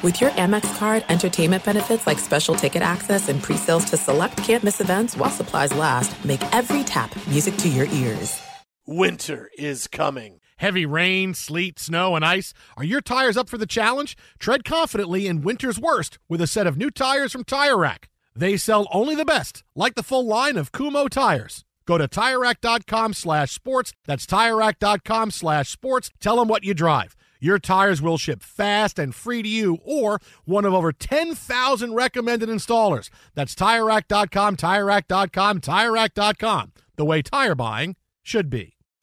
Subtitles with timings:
[0.00, 4.80] With your Amex card, entertainment benefits like special ticket access and pre-sales to select campus
[4.80, 8.40] events while supplies last, make every tap music to your ears.
[8.86, 10.40] Winter is coming.
[10.58, 12.54] Heavy rain, sleet, snow, and ice.
[12.76, 14.16] Are your tires up for the challenge?
[14.38, 18.08] Tread confidently in winter's worst with a set of new tires from Tire Rack.
[18.36, 21.64] They sell only the best, like the full line of Kumho tires.
[21.86, 23.92] Go to TireRack.com slash sports.
[24.06, 26.10] That's TireRack.com slash sports.
[26.20, 27.16] Tell them what you drive.
[27.40, 32.48] Your tires will ship fast and free to you or one of over 10,000 recommended
[32.48, 33.10] installers.
[33.34, 36.72] That's TireRack.com, TireRack.com, TireRack.com.
[36.96, 38.77] The way tire buying should be.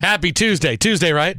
[0.00, 0.76] Happy Tuesday.
[0.76, 1.36] Tuesday, right?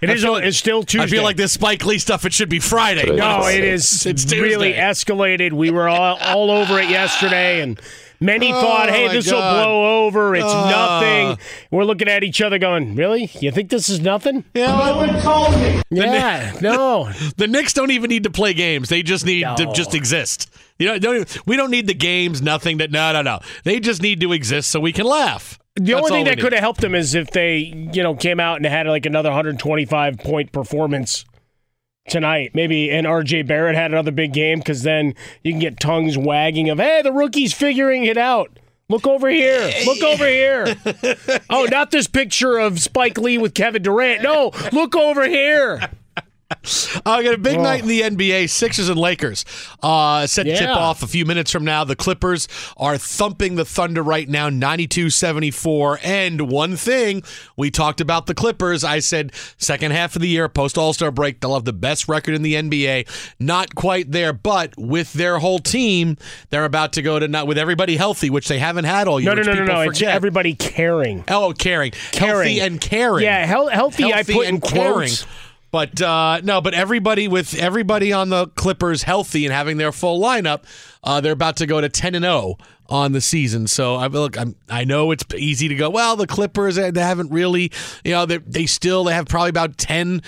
[0.00, 0.22] It I is.
[0.22, 1.04] feel- It's still Tuesday.
[1.04, 3.10] I feel like this Spike Lee stuff, it should be Friday.
[3.16, 4.40] No, it It's- It's Tuesday.
[4.40, 5.52] really escalated.
[5.52, 7.80] We were all, all over it yesterday, and
[8.20, 10.36] many Oh, thought, "Hey, my this will blow over.
[10.36, 10.70] It's Uh.
[10.70, 11.38] nothing."
[11.70, 13.30] We're looking at each other, going, "Really?
[13.40, 15.80] You think this is nothing?" Yeah.
[15.90, 16.52] Yeah.
[16.60, 17.10] no.
[17.38, 18.88] The Knicks don't even need to play games.
[18.90, 20.48] They just need to just exist.
[20.78, 23.40] You know, don't even- we don't need the games, nothing that no no no.
[23.64, 25.58] They just need to exist so we can laugh.
[25.76, 27.58] The That's only thing that could have helped them is if they,
[27.92, 31.26] you know, came out and had like another 125 point performance
[32.08, 32.52] tonight.
[32.54, 35.14] Maybe and RJ Barrett had another big game because then
[35.44, 39.72] you can get tongues wagging of, "Hey, the rookie's figuring it out." Look over here.
[39.84, 40.76] Look over here.
[41.50, 44.22] oh, not this picture of Spike Lee with Kevin Durant.
[44.22, 45.80] No, look over here.
[47.04, 48.48] I got a big night in the NBA.
[48.48, 49.44] Sixers and Lakers
[49.82, 51.82] uh, set to tip off a few minutes from now.
[51.82, 52.46] The Clippers
[52.76, 55.98] are thumping the Thunder right now, 92-74.
[56.04, 57.22] And one thing
[57.56, 58.84] we talked about the Clippers.
[58.84, 62.08] I said second half of the year, post All Star break, they'll have the best
[62.08, 63.08] record in the NBA.
[63.40, 66.16] Not quite there, but with their whole team,
[66.50, 69.34] they're about to go to not with everybody healthy, which they haven't had all year.
[69.34, 69.80] No, no, no, no, no.
[69.80, 71.24] It's everybody caring.
[71.28, 72.34] Oh, caring, Caring.
[72.34, 73.24] healthy and caring.
[73.24, 75.10] Yeah, hel- healthy, I Healthy put in and caring.
[75.70, 80.20] But uh, no, but everybody with everybody on the Clippers healthy and having their full
[80.20, 80.64] lineup,
[81.02, 82.56] uh, they're about to go to ten and zero
[82.88, 83.66] on the season.
[83.66, 85.90] So I look, I'm, I know it's easy to go.
[85.90, 87.72] Well, the Clippers they haven't really,
[88.04, 90.22] you know, they they still they have probably about ten.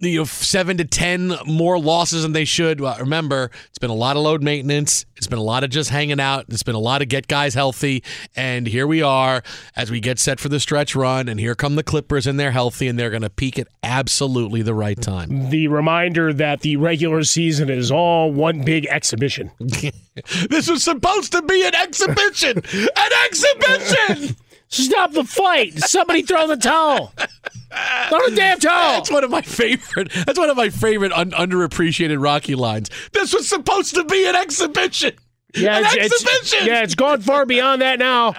[0.00, 2.80] You know, seven to ten more losses than they should.
[2.80, 5.04] Well, remember, it's been a lot of load maintenance.
[5.16, 6.44] It's been a lot of just hanging out.
[6.48, 8.04] It's been a lot of get guys healthy.
[8.36, 9.42] And here we are
[9.74, 11.28] as we get set for the stretch run.
[11.28, 14.62] And here come the Clippers, and they're healthy, and they're going to peak at absolutely
[14.62, 15.50] the right time.
[15.50, 19.50] The reminder that the regular season is all one big exhibition.
[19.58, 22.62] this was supposed to be an exhibition.
[22.72, 24.36] An exhibition.
[24.68, 25.78] Stop the fight.
[25.78, 27.12] Somebody throw the towel.
[28.08, 28.92] Throw the damn towel.
[28.94, 30.10] That's one of my favorite.
[30.26, 32.90] That's one of my favorite un- underappreciated Rocky lines.
[33.12, 35.12] This was supposed to be an exhibition.
[35.54, 36.66] Yeah, An it's, it's- exhibition!
[36.66, 38.34] yeah, it's gone far beyond that now.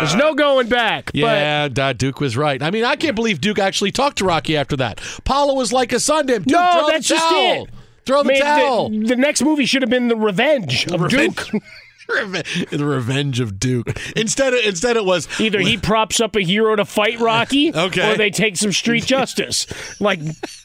[0.00, 1.12] There's no going back.
[1.14, 2.60] Yeah, uh, Duke was right.
[2.60, 5.00] I mean, I can't believe Duke actually talked to Rocky after that.
[5.24, 6.42] Paula was like a son to him.
[6.42, 7.64] Duke, no, throw that's the just towel.
[7.64, 7.70] it.
[8.04, 8.90] Throw the Man, towel.
[8.90, 11.36] The, the next movie should have been the Revenge of Revenge.
[11.36, 11.62] Duke.
[12.06, 13.98] The revenge of Duke.
[14.16, 18.12] Instead, of, instead it was Either he props up a hero to fight Rocky, Okay.
[18.12, 19.66] or they take some street justice,
[20.00, 20.20] like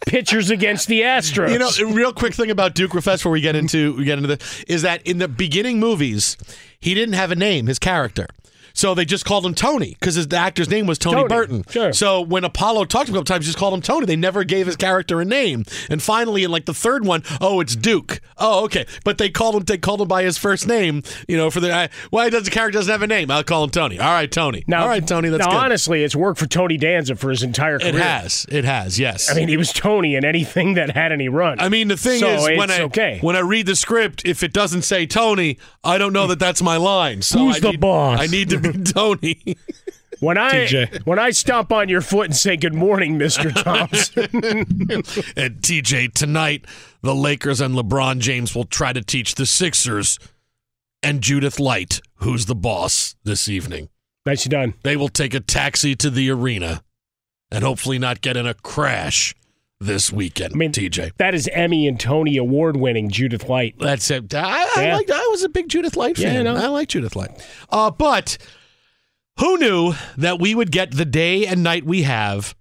[0.06, 1.52] pitchers against the Astros.
[1.52, 4.18] You know, a real quick thing about Duke Rafest before we get into we get
[4.18, 6.38] into the is that in the beginning movies,
[6.80, 8.28] he didn't have a name, his character.
[8.80, 11.66] So they just called him Tony because the actor's name was Tony, Tony, Burton.
[11.70, 11.92] sure.
[11.92, 14.06] So when Apollo talked to him a couple times, he just called him Tony.
[14.06, 15.66] They never gave his character a name.
[15.90, 18.22] And finally, in like the third one, oh, it's Duke.
[18.38, 18.86] Oh, okay.
[19.04, 19.64] But they called him.
[19.64, 21.04] They called him by his first name.
[21.28, 23.30] You know, for the uh, why does the character doesn't have a name?
[23.30, 24.00] I'll call him Tony.
[24.00, 24.64] All right, Tony.
[24.66, 25.28] now, All right, Tony.
[25.28, 25.58] That's now good.
[25.58, 27.96] honestly, it's worked for Tony Danza for his entire career.
[27.96, 28.46] it has.
[28.50, 28.98] It has.
[28.98, 29.30] Yes.
[29.30, 31.60] I mean, he was Tony in anything that had any run.
[31.60, 33.18] I mean, the thing So is, when I okay.
[33.20, 36.62] when I read the script, if it doesn't say Tony, I don't know that that's
[36.62, 37.22] my line.
[37.24, 38.20] So Who's I the need, boss?
[38.22, 39.58] I need to be Tony.
[40.20, 41.06] when I TJ.
[41.06, 46.66] when I stomp on your foot and say good morning, Mister Thompson, and TJ tonight,
[47.02, 50.20] the Lakers and LeBron James will try to teach the Sixers
[51.02, 53.90] and Judith Light, who's the boss this evening.
[54.26, 54.74] nicely done.
[54.84, 56.84] They will take a taxi to the arena
[57.52, 59.34] and hopefully not get in a crash
[59.80, 60.54] this weekend.
[60.54, 61.14] I mean, TJ.
[61.20, 63.76] that is Emmy and Tony award winning Judith Light.
[63.80, 64.34] That's it.
[64.36, 66.48] I, I, liked, I was a big Judith Light Yeah, fan.
[66.48, 66.56] I know.
[66.62, 67.32] I like Judith Light.
[67.70, 68.38] Uh, but
[69.40, 72.56] who knew that we would get the day and night we have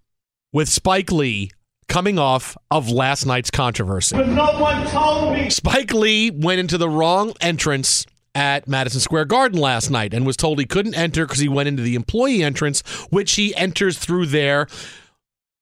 [0.52, 1.50] with Spike Lee
[1.88, 4.16] coming off of last night's controversy?
[4.16, 5.50] No one told me.
[5.50, 10.36] Spike Lee went into the wrong entrance at Madison Square Garden last night and was
[10.36, 14.26] told he couldn't enter because he went into the employee entrance, which he enters through
[14.26, 14.68] there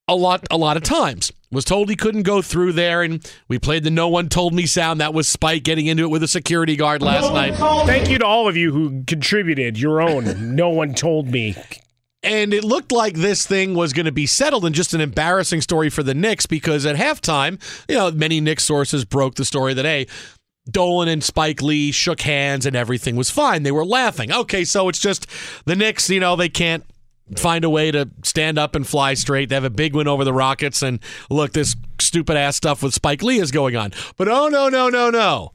[0.08, 1.32] a lot a lot of times.
[1.52, 4.66] Was told he couldn't go through there, and we played the "No One Told Me"
[4.66, 5.00] sound.
[5.00, 7.54] That was Spike getting into it with a security guard last night.
[7.86, 10.56] Thank you to all of you who contributed your own.
[10.56, 11.54] no one told me.
[12.22, 15.60] And it looked like this thing was going to be settled and just an embarrassing
[15.60, 19.74] story for the Knicks because at halftime, you know, many Knicks sources broke the story
[19.74, 20.08] that, hey,
[20.68, 23.62] Dolan and Spike Lee shook hands and everything was fine.
[23.62, 24.32] They were laughing.
[24.32, 25.28] Okay, so it's just
[25.66, 26.84] the Knicks, you know, they can't
[27.34, 29.48] find a way to stand up and fly straight.
[29.48, 30.82] They have a big win over the Rockets.
[30.82, 31.00] And
[31.30, 33.92] look, this stupid ass stuff with Spike Lee is going on.
[34.16, 35.52] But oh, no, no, no, no.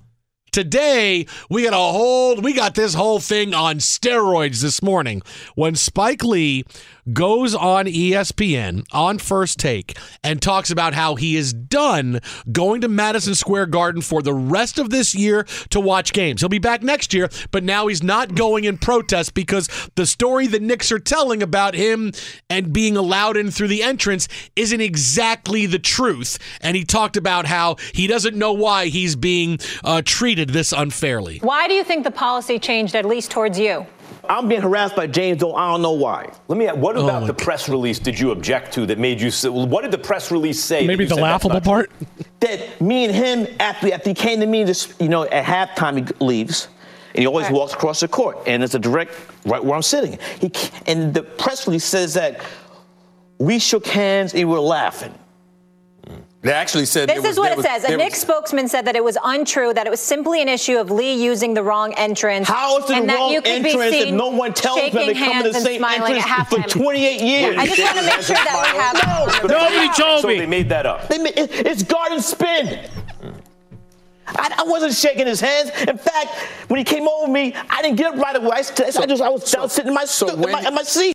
[0.52, 5.22] Today, we got a whole we got this whole thing on steroids this morning
[5.56, 6.66] when Spike Lee
[7.12, 12.20] goes on ESPN on First Take and talks about how he is done
[12.52, 16.42] going to Madison Square Garden for the rest of this year to watch games.
[16.42, 20.48] He'll be back next year, but now he's not going in protest because the story
[20.48, 22.12] the Knicks are telling about him
[22.50, 26.38] and being allowed in through the entrance isn't exactly the truth.
[26.62, 31.40] And he talked about how he doesn't know why he's being uh, treated this unfairly.
[31.40, 33.86] Why do you think the policy changed, at least towards you?
[34.30, 35.56] I'm being harassed by James Dolan.
[35.62, 36.32] I don't know why.
[36.48, 36.68] Let me.
[36.68, 39.32] What Oh about the press release did you object to that made you?
[39.32, 40.86] Say, what did the press release say?
[40.86, 41.92] Maybe the laughable part.
[42.40, 45.98] That me and him, after, after he came to me, just you know, at halftime
[45.98, 46.68] he leaves,
[47.14, 47.54] and he always Right.
[47.54, 49.14] walks across the court, and it's a direct
[49.46, 50.18] right where I'm sitting.
[50.40, 50.52] He
[50.88, 52.42] and the press release says that
[53.38, 55.14] we shook hands and we were laughing.
[56.44, 57.84] They actually said This was- is what it was- says.
[57.84, 60.78] A there Knicks spokesman said that it was untrue, that it was simply an issue
[60.80, 62.48] of Lee using the wrong entrance.
[62.48, 64.54] How is it and the that wrong you could be entrance if seen no one
[64.54, 67.56] tells them shaking they come to the and same smiling at entrance for 28 years?
[67.60, 69.48] I just want to make sure that we have.
[69.52, 70.40] No, Nobody told so me.
[70.40, 71.08] they made that up.
[71.10, 72.90] They ma- it- it's garden spin.
[74.34, 75.70] I, I wasn't shaking his hands.
[75.88, 76.30] In fact,
[76.70, 78.50] when he came over me, I didn't get up right away.
[78.52, 80.84] I, st- I just I was down sitting in my, stu- in my, in my
[80.84, 81.14] seat.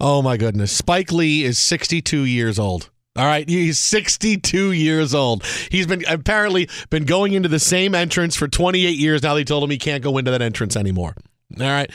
[0.00, 0.72] Oh my goodness.
[0.72, 2.90] Spike Lee is 62 years old.
[3.16, 5.44] All right, he's 62 years old.
[5.70, 9.34] He's been apparently been going into the same entrance for 28 years now.
[9.34, 11.14] They told him he can't go into that entrance anymore.
[11.58, 11.90] All right.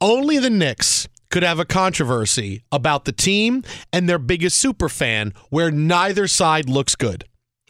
[0.00, 5.32] Only the Knicks could have a controversy about the team and their biggest super fan
[5.50, 7.24] where neither side looks good.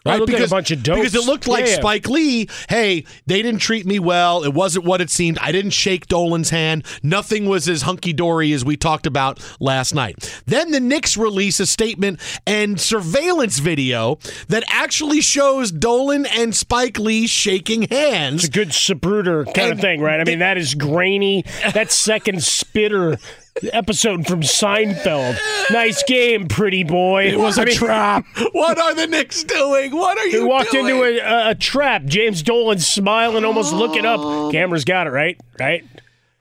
[0.07, 1.01] I look like a bunch of dopes.
[1.01, 1.77] Because it looked like Yeah.
[1.77, 4.45] Spike Lee, hey, they didn't treat me well.
[4.45, 5.39] It wasn't what it seemed.
[5.39, 6.85] I didn't shake Dolan's hand.
[7.03, 10.43] Nothing was as hunky dory as we talked about last night.
[10.47, 16.99] Then the Knicks release a statement and surveillance video that actually shows Dolan and Spike
[16.99, 18.45] Lee shaking hands.
[18.45, 20.19] It's a good Zapruder kind And of thing, right?
[20.21, 21.45] I mean, that is grainy.
[21.75, 23.19] That second spitter
[23.73, 25.39] episode from Seinfeld.
[25.71, 27.27] Nice game, pretty boy.
[27.27, 28.25] It was a mean, trap.
[28.53, 29.95] What are the Knicks doing?
[29.95, 30.41] What are you?
[30.41, 30.87] He walked doing?
[30.87, 32.05] into a, a, a trap.
[32.05, 34.53] James Dolan smiling, almost looking up.
[34.53, 35.41] Camera's got it, right?
[35.59, 35.85] Right?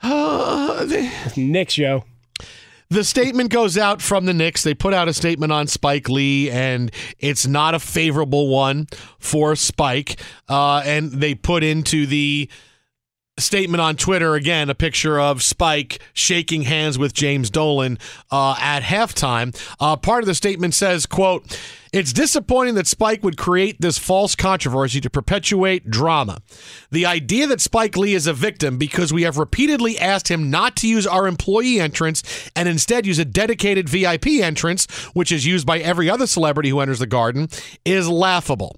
[1.37, 2.05] Knicks, yo.
[2.91, 4.63] The statement goes out from the Knicks.
[4.63, 8.87] They put out a statement on Spike Lee, and it's not a favorable one
[9.19, 10.19] for Spike.
[10.47, 12.49] Uh, and they put into the
[13.39, 17.97] statement on Twitter again, a picture of Spike shaking hands with James Dolan
[18.31, 19.55] uh, at halftime.
[19.79, 21.57] Uh, part of the statement says, "quote."
[21.91, 26.39] It's disappointing that Spike would create this false controversy to perpetuate drama.
[26.91, 30.75] The idea that Spike Lee is a victim because we have repeatedly asked him not
[30.77, 35.65] to use our employee entrance and instead use a dedicated VIP entrance, which is used
[35.65, 37.49] by every other celebrity who enters the garden,
[37.85, 38.75] is laughable.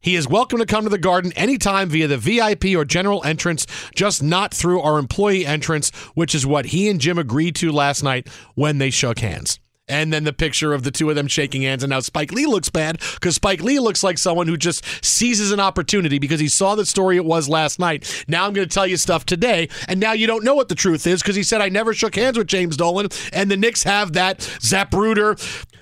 [0.00, 3.66] He is welcome to come to the garden anytime via the VIP or general entrance,
[3.92, 8.04] just not through our employee entrance, which is what he and Jim agreed to last
[8.04, 9.58] night when they shook hands.
[9.88, 12.46] And then the picture of the two of them shaking hands, and now Spike Lee
[12.46, 16.48] looks bad because Spike Lee looks like someone who just seizes an opportunity because he
[16.48, 18.24] saw the story it was last night.
[18.28, 20.74] Now I'm going to tell you stuff today, and now you don't know what the
[20.74, 23.82] truth is because he said I never shook hands with James Dolan, and the Knicks
[23.82, 25.38] have that Zap Zapruder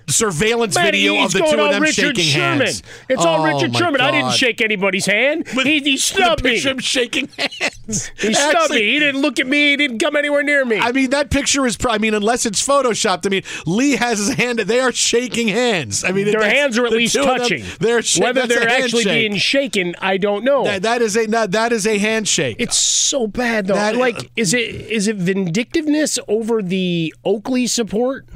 [0.08, 2.66] surveillance video of the two of on them Richard shaking Sherman.
[2.66, 2.82] hands.
[3.08, 4.00] It's all Oh, Richard my Sherman.
[4.00, 5.46] I didn't shake anybody's hand.
[5.48, 6.52] he, he snubbed me.
[6.52, 7.72] picture of him shaking hands.
[8.18, 8.92] He snubbed Actually- me.
[8.94, 9.70] He didn't look at me.
[9.70, 10.76] He didn't come anywhere near me.
[10.78, 11.76] I mean, that picture is.
[11.76, 13.26] pro- I mean, unless it's photoshopped.
[13.26, 14.58] I mean, Lee has his hand.
[14.58, 16.02] They are shaking hands.
[16.02, 17.64] I mean, their hands are at least of them, touching.
[17.78, 19.28] they're sh- Whether they're actually handshake.
[19.30, 20.64] being shaken, I don't know.
[20.64, 22.56] That, that is a that, that is a handshake.
[22.58, 23.74] It's so bad though.
[23.74, 28.26] That- like, is uh, it is it vindictiveness over the Oakley support?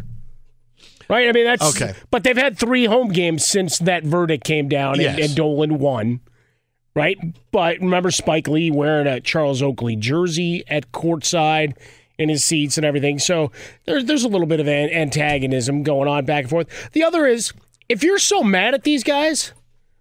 [1.11, 1.29] Right.
[1.29, 1.95] I mean, that's Okay.
[2.11, 5.19] But they've had three home games since that verdict came down, and, Yes.
[5.29, 6.21] and Dolan won.
[6.95, 7.19] Right.
[7.53, 11.75] But remember Spike Lee wearing a Charles Oakley jersey at courtside
[12.19, 13.19] in his seats and everything.
[13.19, 13.53] So
[13.87, 16.91] there's there's a little bit of an antagonism going on back and forth.
[16.93, 17.53] The other is
[17.89, 19.53] if you're so mad at these guys,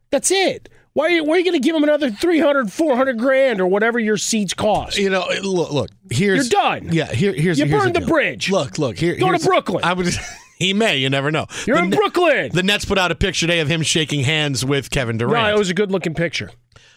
[0.09, 0.69] that's it.
[0.93, 3.67] Why are you, why are you going to give them another 300, 400 grand or
[3.67, 4.97] whatever your seats cost?
[4.97, 5.89] you know, look, look.
[6.11, 6.89] Here's You're done.
[6.91, 8.09] Yeah, here, here's You here's burned the deal.
[8.09, 8.49] bridge.
[8.51, 8.97] Look, look.
[8.97, 9.83] Here, Go to Brooklyn.
[9.83, 10.07] I would.
[10.59, 10.97] He may.
[10.97, 11.47] You never know.
[11.65, 12.49] You're The in Ne- Brooklyn.
[12.53, 15.47] The Nets put out a picture today of him shaking hands with Kevin Durant.
[15.47, 16.51] No, it was a good looking picture.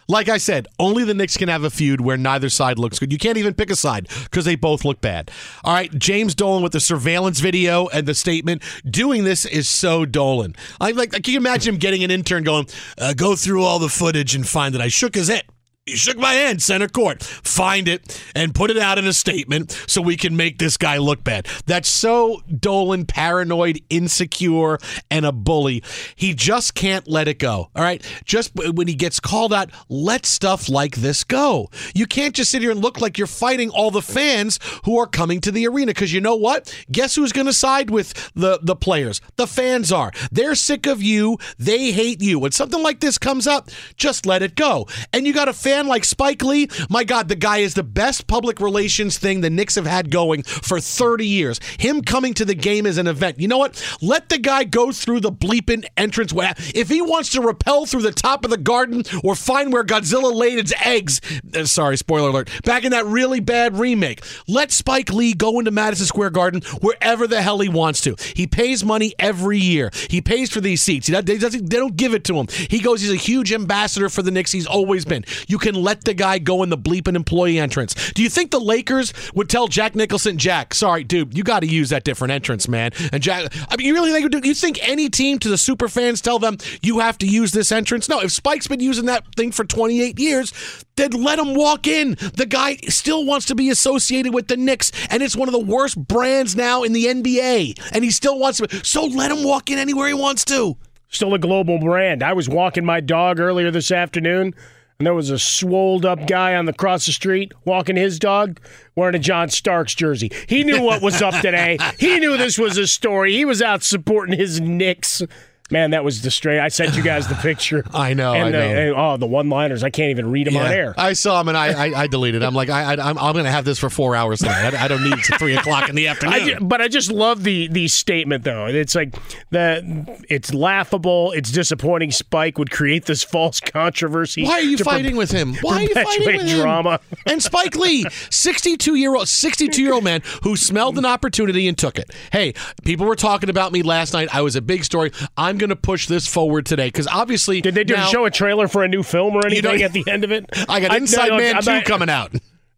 [0.08, 3.12] Like I said, only the Knicks can have a feud where neither side looks good.
[3.12, 5.30] You can't even pick a side because they both look bad.
[5.62, 8.64] All right, James Dolan with the surveillance video and the statement.
[8.84, 10.56] Doing this is so Dolan.
[10.80, 11.12] I like.
[11.12, 12.66] Can you imagine him getting an intern going,
[12.98, 15.44] uh, go through all the footage and find that I shook his hand.
[15.84, 17.24] You shook my hand, center court.
[17.24, 20.98] Find it and put it out in a statement so we can make this guy
[20.98, 21.48] look bad.
[21.66, 24.78] That's so Dolan, paranoid, insecure,
[25.10, 25.82] and a bully.
[26.14, 27.68] He just can't let it go.
[27.74, 28.00] All right.
[28.24, 31.68] Just when he gets called out, let stuff like this go.
[31.96, 35.08] You can't just sit here and look like you're fighting all the fans who are
[35.08, 35.86] coming to the arena.
[35.86, 36.72] Because you know what?
[36.92, 39.20] Guess who's going to side with the, the players?
[39.34, 40.12] The fans are.
[40.30, 41.38] They're sick of you.
[41.58, 42.38] They hate you.
[42.38, 44.86] When something like this comes up, just let it go.
[45.12, 46.68] And you got a fan like Spike Lee.
[46.90, 50.42] My God, the guy is the best public relations thing the Knicks have had going
[50.42, 51.60] for 30 years.
[51.78, 53.40] Him coming to the game is an event.
[53.40, 53.82] You know what?
[54.02, 56.34] Let the guy go through the bleeping entrance.
[56.74, 60.34] If he wants to rappel through the top of the garden or find where Godzilla
[60.34, 61.22] laid its eggs,
[61.54, 65.70] uh, sorry, spoiler alert, back in that really bad remake, let Spike Lee go into
[65.70, 68.14] Madison Square Garden wherever the hell he wants to.
[68.36, 69.90] He pays money every year.
[70.10, 71.06] He pays for these seats.
[71.06, 72.46] He They, they don't give it to him.
[72.68, 74.52] He goes, he's a huge ambassador for the Knicks.
[74.52, 75.24] He's always been.
[75.48, 78.12] You can let the guy go in the bleeping employee entrance.
[78.12, 81.66] Do you think the Lakers would tell Jack Nicholson, Jack, sorry, dude, you got to
[81.66, 82.90] use that different entrance, man?
[83.12, 86.20] And Jack, I mean, you really think, you think any team to the super fans
[86.20, 88.08] tell them you have to use this entrance?
[88.08, 90.52] No, if Spike's been using that thing for 28 years,
[90.96, 92.16] then let him walk in.
[92.34, 95.58] The guy still wants to be associated with the Knicks, and it's one of the
[95.58, 98.84] worst brands now in the NBA, and he still wants to.
[98.84, 100.76] So let him walk in anywhere he wants to.
[101.08, 102.22] Still a global brand.
[102.22, 104.54] I was walking my dog earlier this afternoon,
[105.02, 108.60] and there was a swolled up guy on the cross the street walking his dog
[108.94, 110.30] wearing a John Starks jersey.
[110.46, 111.76] He knew what was up today.
[111.98, 113.32] He knew this was a story.
[113.32, 115.22] He was out supporting his Knicks.
[115.72, 116.60] Man, that was the straight.
[116.60, 117.82] I sent you guys the picture.
[117.94, 118.64] I know, And I the, know.
[118.80, 119.82] and, oh, the one-liners.
[119.82, 120.94] I can't even read them on air.
[120.98, 122.42] I saw them and I, I, I deleted.
[122.42, 124.74] I'm like, I, I, I'm, I'm going to have this for four hours tonight.
[124.74, 126.34] I, I don't need it to three o'clock in the afternoon.
[126.34, 128.66] I but I just love the the statement though.
[128.66, 129.14] It's like
[129.50, 131.32] the it's laughable.
[131.32, 132.10] It's disappointing.
[132.10, 134.44] Spike would create this false controversy.
[134.44, 135.54] Why are you to per- fighting with him?
[135.62, 136.60] Why are you fighting with him?
[136.60, 137.00] drama?
[137.26, 141.78] And Spike Lee, 62 year old, 62 year old man who smelled an opportunity and
[141.78, 142.10] took it.
[142.30, 142.52] Hey,
[142.84, 144.28] people were talking about me last night.
[144.34, 145.12] I was a big story.
[145.36, 148.30] I'm going to push this forward today because obviously, Did they do now, show a
[148.30, 150.46] trailer for a new film or anything at the end of it?
[150.68, 152.32] I got Inside no, Man 2 not- coming out.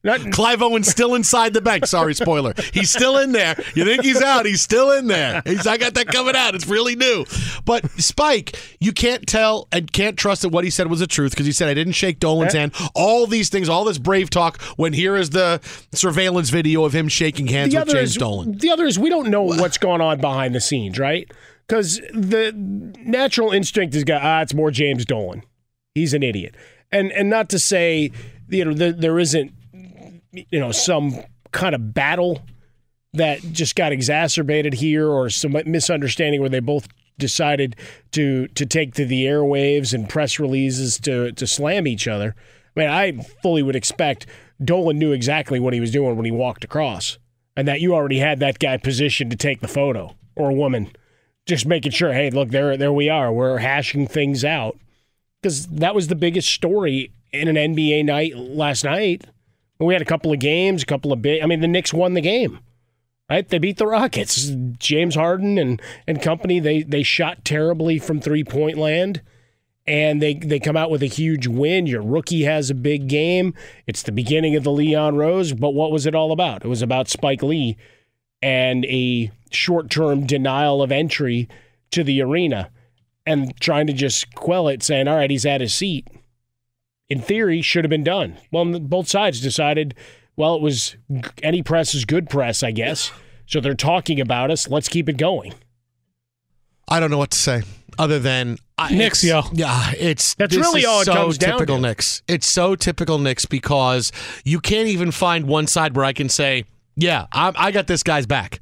[0.04, 1.87] Not- Clive Owen's still inside the bank.
[1.87, 2.52] Sorry, spoiler.
[2.73, 3.56] He's still in there.
[3.75, 4.46] You think he's out?
[4.46, 5.42] He's still in there.
[5.44, 6.54] He's, I got that coming out.
[6.54, 7.25] It's really new.
[7.64, 11.32] But Spike, you can't tell and can't trust that what he said was the truth
[11.32, 12.73] because he said I didn't shake Dolan's hand.
[12.94, 14.61] All these things, all this brave talk.
[14.76, 15.61] When here is the
[15.92, 18.58] surveillance video of him shaking hands the with James is Dolan.
[18.58, 21.30] the other is we don't know what's going on behind the scenes, right?
[21.66, 22.52] Because the
[22.99, 25.42] natural instinct is, go, ah, it's more James Dolan.
[25.94, 26.54] He's an idiot,
[26.92, 28.11] and and not to say,
[28.49, 29.52] you know, there, there isn't
[30.50, 31.14] you know some
[31.52, 32.42] kind of battle
[33.12, 36.88] that just got exacerbated here, or some misunderstanding where they both
[37.18, 37.76] decided
[38.12, 42.34] to to take to the airwaves and press releases to to slam each other.
[42.76, 43.12] I mean, I
[43.42, 44.26] fully would expect
[44.62, 47.18] Dolan knew exactly what he was doing when he walked across,
[47.56, 50.90] and that you already had that guy positioned to take the photo or woman,
[51.46, 54.76] just making sure, hey, look, there there we are, we're hashing things out,
[55.40, 59.24] because that was the biggest story in an NBA night last night.
[59.78, 61.43] We had a couple of games, a couple of big.
[61.43, 62.61] I mean, the Knicks won the game
[63.31, 63.49] right?
[63.49, 64.50] They beat the Rockets.
[64.78, 69.23] James Harden and, and company, they, they shot terribly from three point land
[69.87, 71.87] and they, they come out with a huge win.
[71.87, 73.54] Your rookie has a big game.
[73.87, 76.64] It's the beginning of the Leon Rose, but what was it all about?
[76.64, 77.76] It was about Spike Lee
[78.40, 81.49] and a short term denial of entry
[81.90, 82.71] to the arena
[83.26, 86.07] and trying to just quell it, saying, all right, he's at his seat.
[87.08, 88.38] In theory, should have been done.
[88.50, 89.94] Well, both sides decided
[90.37, 90.96] well, it was
[91.42, 93.12] any press is good press, I guess.
[93.46, 94.68] So they're talking about us.
[94.68, 95.54] Let's keep it going.
[96.88, 97.62] I don't know what to say
[97.99, 98.58] other than
[98.90, 99.42] Knicks, yo.
[99.52, 101.88] Yeah, it's that's really all it so comes typical down to.
[101.88, 102.23] Knicks.
[102.26, 104.12] It's so typical Knicks because
[104.44, 106.64] you can't even find one side where I can say,
[106.96, 108.61] yeah, I, I got this guy's back.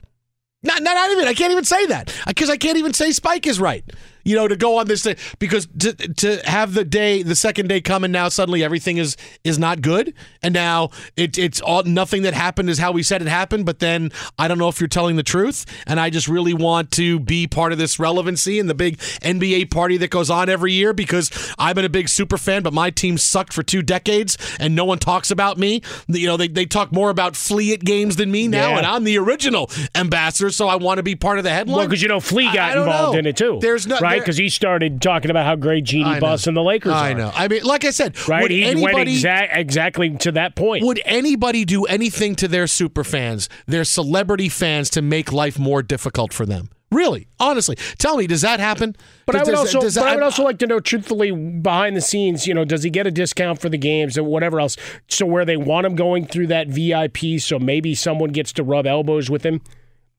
[0.63, 1.27] Not, not even.
[1.27, 3.85] I can't even say that because I can't even say Spike is right
[4.25, 7.69] you know, to go on this thing because to to have the day, the second
[7.69, 11.83] day come and now suddenly everything is is not good, and now it, it's all
[11.85, 13.67] nothing that happened is how we said it happened.
[13.67, 16.91] But then I don't know if you're telling the truth, and I just really want
[16.93, 20.73] to be part of this relevancy and the big NBA party that goes on every
[20.73, 24.37] year because I've been a big super fan, but my team sucked for two decades,
[24.59, 25.83] and no one talks about me.
[26.09, 28.79] You know, they they talk more about Flea at games than me now, Yeah.
[28.79, 31.77] and I'm the original ambassador, so I want to be part of the headline.
[31.77, 33.19] Well, because you know Flea got involved know.
[33.19, 33.59] in it too.
[33.61, 36.21] There's no right there- because he started talking about how great Jeanie.
[36.21, 36.97] Buss and the Lakers are.
[37.05, 37.15] I are.
[37.15, 37.33] know.
[37.35, 38.43] I mean, like I said, Right?
[38.43, 40.85] would He went anybody exact, exactly to that point.
[40.85, 45.83] would anybody do anything to their super fans, their celebrity fans, to make life more
[45.83, 46.69] difficult for them?
[46.91, 48.95] Really, honestly, tell me, does that happen?
[49.25, 52.47] But I would also, but I would also like to know, truthfully, behind the scenes,
[52.47, 54.77] you know, does he get a discount for the games or whatever else?
[55.09, 58.87] So where they want him going through that VIP, so maybe someone gets to rub
[58.87, 59.63] elbows with him,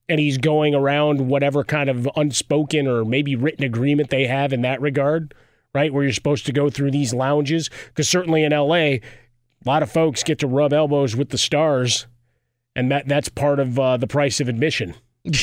[0.09, 4.61] and he's going around whatever kind of unspoken or maybe written agreement they have in
[4.61, 5.33] that regard,
[5.73, 5.93] right?
[5.93, 9.01] Where you're supposed to go through these lounges, because certainly in LA, a
[9.65, 12.07] lot of folks get to rub elbows with the stars,
[12.75, 14.95] and that that's part of uh, the price of admission.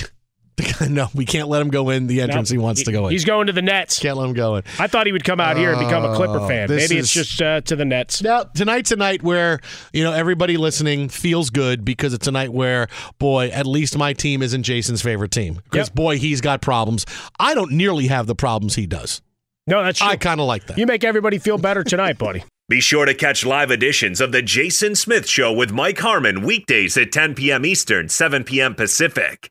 [0.88, 3.12] no, we can't let him go in the entrance No, he wants to go in.
[3.12, 3.98] He's going to the Nets.
[3.98, 4.64] Can't let him go in.
[4.78, 6.68] I thought he would come out here and become a Clipper Oh, fan.
[6.68, 8.22] this Maybe it's just uh, to the Nets.
[8.22, 9.60] Now, tonight's a night where,
[9.92, 14.12] you know, everybody listening feels good because it's a night where, boy, at least my
[14.12, 15.60] team isn't Jason's favorite team.
[15.64, 15.94] Because, Yep.
[15.94, 17.06] boy, he's got problems.
[17.38, 19.22] I don't nearly have the problems he does.
[19.66, 20.08] No, that's true.
[20.08, 20.78] I kind of like that.
[20.78, 22.42] You make everybody feel better tonight, buddy.
[22.68, 26.96] Be sure to catch live editions of The Jason Smith Show with Mike Harmon weekdays
[26.96, 27.66] at 10 p.m.
[27.66, 28.76] Eastern, 7 p.m.
[28.76, 29.50] Pacific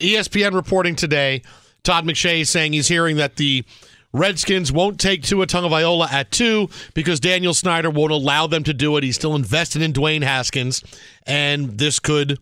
[0.00, 1.42] ESPN reporting today,
[1.82, 3.64] Todd McShay saying he's hearing that the
[4.12, 8.96] Redskins won't take Tua Tagovailoa at two because Daniel Snyder won't allow them to do
[8.96, 9.04] it.
[9.04, 10.82] He's still invested in Dwayne Haskins,
[11.26, 12.38] and this could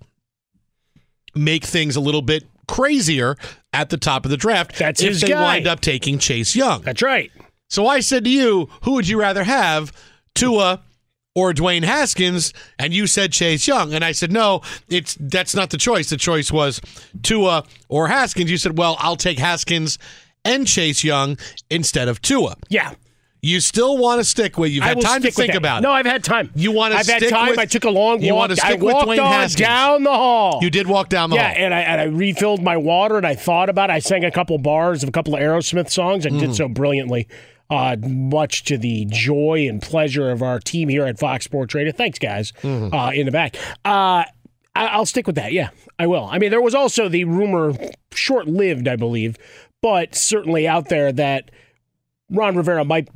[1.34, 3.36] make things a little bit crazier
[3.72, 4.78] at the top of the draft.
[4.78, 5.42] That's if they guy.
[5.42, 6.82] wind up taking Chase Young.
[6.82, 7.32] That's right.
[7.70, 9.92] So I said to you, who would you rather have,
[10.34, 10.82] Tua
[11.34, 12.52] or Dwayne Haskins?
[12.78, 16.10] And you said Chase Young, and I said no, it's that's not the choice.
[16.10, 16.80] The choice was
[17.22, 18.50] Tua or Haskins.
[18.50, 19.98] You said, well, I'll take Haskins
[20.44, 21.38] and Chase Young
[21.70, 22.56] instead of Tua.
[22.68, 22.94] Yeah.
[23.44, 24.70] You still want to stick with?
[24.70, 25.82] You've I had time to think about it.
[25.82, 26.52] No, I've had time.
[26.54, 27.48] You want to I've stick had time.
[27.50, 28.22] with- I took a long walk.
[28.22, 29.66] You want to I stick with Dwayne on Haskins.
[29.66, 30.60] down the hall.
[30.62, 31.56] You did walk down the yeah, hall.
[31.58, 33.94] Yeah, and I and I refilled my water and I thought about it.
[33.94, 36.24] I sang a couple bars of a couple of Aerosmith songs.
[36.24, 36.38] I Mm.
[36.38, 37.26] did so brilliantly.
[37.72, 41.90] Uh, much to the joy and pleasure of our team here at Fox Sports Radio.
[41.92, 42.94] Thanks, guys, Mm-hmm.
[42.94, 43.56] uh, in the back.
[43.84, 44.24] Uh,
[44.74, 45.52] I, I'll stick with that.
[45.52, 46.24] Yeah, I will.
[46.30, 47.72] I mean, there was also the rumor,
[48.12, 49.36] short lived, I believe,
[49.80, 51.50] but certainly out there that
[52.30, 53.08] Ron Rivera might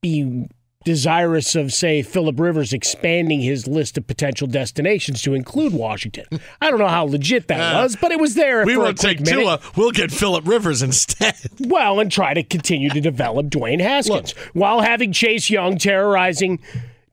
[0.00, 0.46] be
[0.86, 6.24] desirous of, say, Philip Rivers expanding his list of potential destinations to include Washington.
[6.62, 8.64] I don't know how legit that Uh, was, but it was there.
[8.64, 9.40] we won't take minute.
[9.40, 9.60] Tua.
[9.76, 11.34] We'll get Philip Rivers instead.
[11.60, 16.60] Well, and try to continue to develop Dwayne Haskins while having Chase Young terrorizing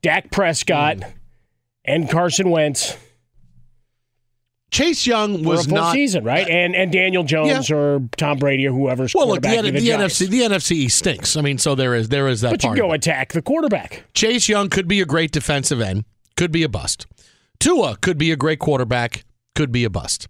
[0.02, 1.12] Dak Prescott Mm.
[1.84, 2.96] and Carson Wentz
[4.74, 5.92] Chase Young was full not.
[5.92, 6.48] season, right?
[6.48, 9.88] And and Daniel Jones or Tom Brady or whoever's Well, look, the, the, the.
[9.90, 11.36] NFC, the NFC East stinks.
[11.36, 12.78] I mean, so there is there is that But you part.
[12.78, 14.02] go attack the quarterback.
[14.14, 16.04] Chase Young could be a great defensive end,
[16.36, 17.06] could be a bust.
[17.60, 20.26] Tua could be a great quarterback, could be a bust.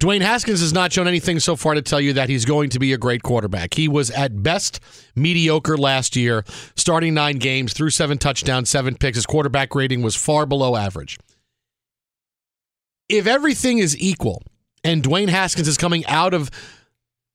[0.00, 2.78] Dwayne Haskins has not shown anything so far to tell you that he's going to
[2.78, 3.74] be a great quarterback.
[3.74, 4.78] He was at best
[5.16, 6.44] mediocre last year,
[6.76, 9.16] starting nine games, threw seven touchdowns, seven picks.
[9.16, 11.18] His quarterback rating was far below average.
[13.10, 14.42] If everything is equal
[14.84, 16.50] and Dwayne Haskins is coming out of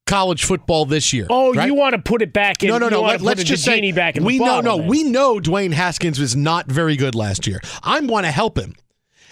[0.05, 1.27] college football this year.
[1.29, 1.67] Oh, right?
[1.67, 2.69] you want to put it back in?
[2.69, 3.01] No, no, no.
[3.01, 4.61] Let, us just say back in the we know.
[4.61, 4.88] No, then.
[4.88, 7.59] we know Dwayne Haskins was not very good last year.
[7.83, 8.75] I want to help him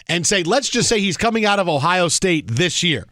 [0.10, 3.06] and say, let's just say he's coming out of Ohio State this year.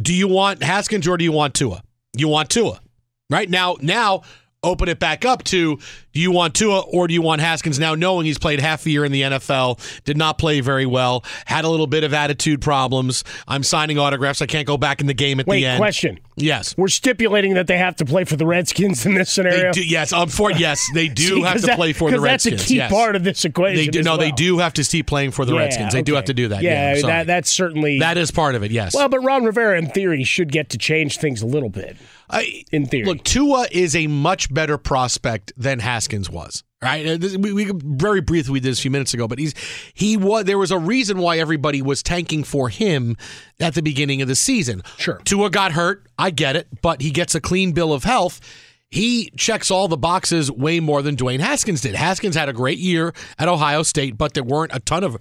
[0.00, 1.82] Do you want Haskins or do you want Tua?
[2.16, 2.80] You want Tua,
[3.28, 3.76] right now?
[3.80, 4.22] Now
[4.62, 5.78] open it back up to
[6.12, 8.90] do you want Tua or do you want Haskins now knowing he's played half a
[8.90, 12.60] year in the NFL, did not play very well, had a little bit of attitude
[12.60, 13.24] problems.
[13.48, 14.42] I'm signing autographs.
[14.42, 15.78] I can't go back in the game at Wait, the end.
[15.78, 16.18] question.
[16.36, 16.76] Yes.
[16.76, 19.72] We're stipulating that they have to play for the Redskins in this scenario.
[19.72, 22.16] They do, yes, um, for yes, they do See, have to that- play for the
[22.16, 22.92] 'cause that's a key yes.
[22.92, 25.54] part of this equation They do, no, they do have to keep playing for the
[25.54, 25.92] Yeah, Redskins.
[25.94, 26.62] They do have to do that.
[26.62, 28.70] Yeah, Yeah, that, that's certainly that is part of it.
[28.72, 28.94] Yes.
[28.94, 31.96] Well, but Ron Rivera, in theory, should get to change things a little bit.
[32.32, 36.62] I, in theory, Look, Tua is a much better prospect than Haskins was.
[36.82, 39.54] Right, Uh, we, we very briefly we did this a few minutes ago, but he's
[39.92, 43.18] he was there was a reason why everybody was tanking for him
[43.60, 44.82] at the beginning of the season.
[44.96, 48.40] Sure, Tua got hurt, I get it, but he gets a clean bill of health.
[48.88, 51.94] He checks all the boxes way more than Dwayne Haskins did.
[51.94, 55.18] Haskins had a great year at Ohio State, but there weren't a ton of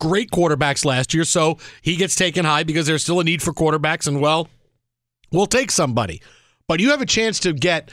[0.00, 3.52] great quarterbacks last year, so he gets taken high because there's still a need for
[3.52, 4.48] quarterbacks, and well,
[5.30, 6.22] we'll take somebody.
[6.72, 7.90] But you have a chance to get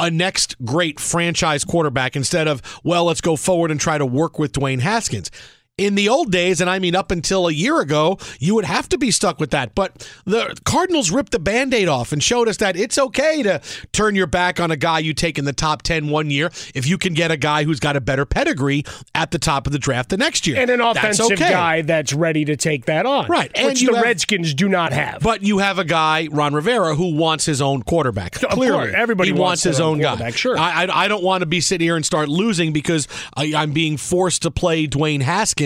[0.00, 4.38] a next great franchise quarterback instead of, well, let's go forward and try to work
[4.38, 5.30] with Dwayne Haskins.
[5.76, 8.88] In the old days, and I mean up until a year ago, you would have
[8.90, 9.74] to be stuck with that.
[9.74, 13.60] But the Cardinals ripped the band aid off and showed us that it's okay to
[13.90, 16.86] turn your back on a guy you take in the top 10 one year if
[16.86, 18.84] you can get a guy who's got a better pedigree
[19.16, 20.60] at the top of the draft the next year.
[20.60, 21.50] And an That's offensive okay.
[21.50, 23.26] guy that's ready to take that on.
[23.26, 23.50] Right.
[23.56, 25.22] And which the have- Redskins do not have.
[25.22, 28.34] But you have a guy, Ron Rivera, who wants his own quarterback.
[28.34, 30.30] Clearly, course, everybody he wants wants, his own own guy.
[30.30, 30.56] sure.
[30.56, 33.72] I, I, I don't want to be sitting here and start losing because I, I'm
[33.72, 35.63] being forced to play Dwayne Haskins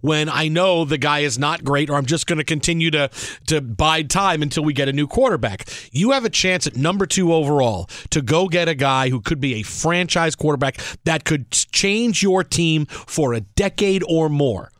[0.00, 3.10] when I know the guy is not great, or I'm just going to continue to
[3.46, 5.68] to bide time until we get a new quarterback.
[5.92, 9.40] You have a chance at number two overall to go get a guy who could
[9.40, 14.70] be a franchise quarterback that could change your team for a decade or more.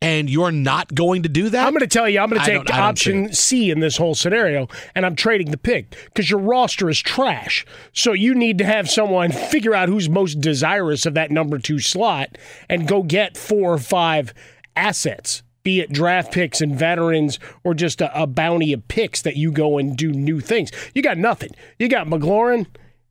[0.00, 1.66] And you're not going to do that.
[1.66, 3.80] I'm going to tell you, I'm going to take I don't see option C in
[3.80, 7.66] this whole scenario, and I'm trading the pick because your roster is trash.
[7.92, 11.80] So you need to have someone figure out who's most desirous of that number two
[11.80, 14.32] slot and go get four or five
[14.76, 19.36] assets, be it draft picks and veterans or just a, a bounty of picks that
[19.36, 20.70] you go and do new things.
[20.94, 21.50] You got nothing.
[21.78, 22.66] You got McLaurin,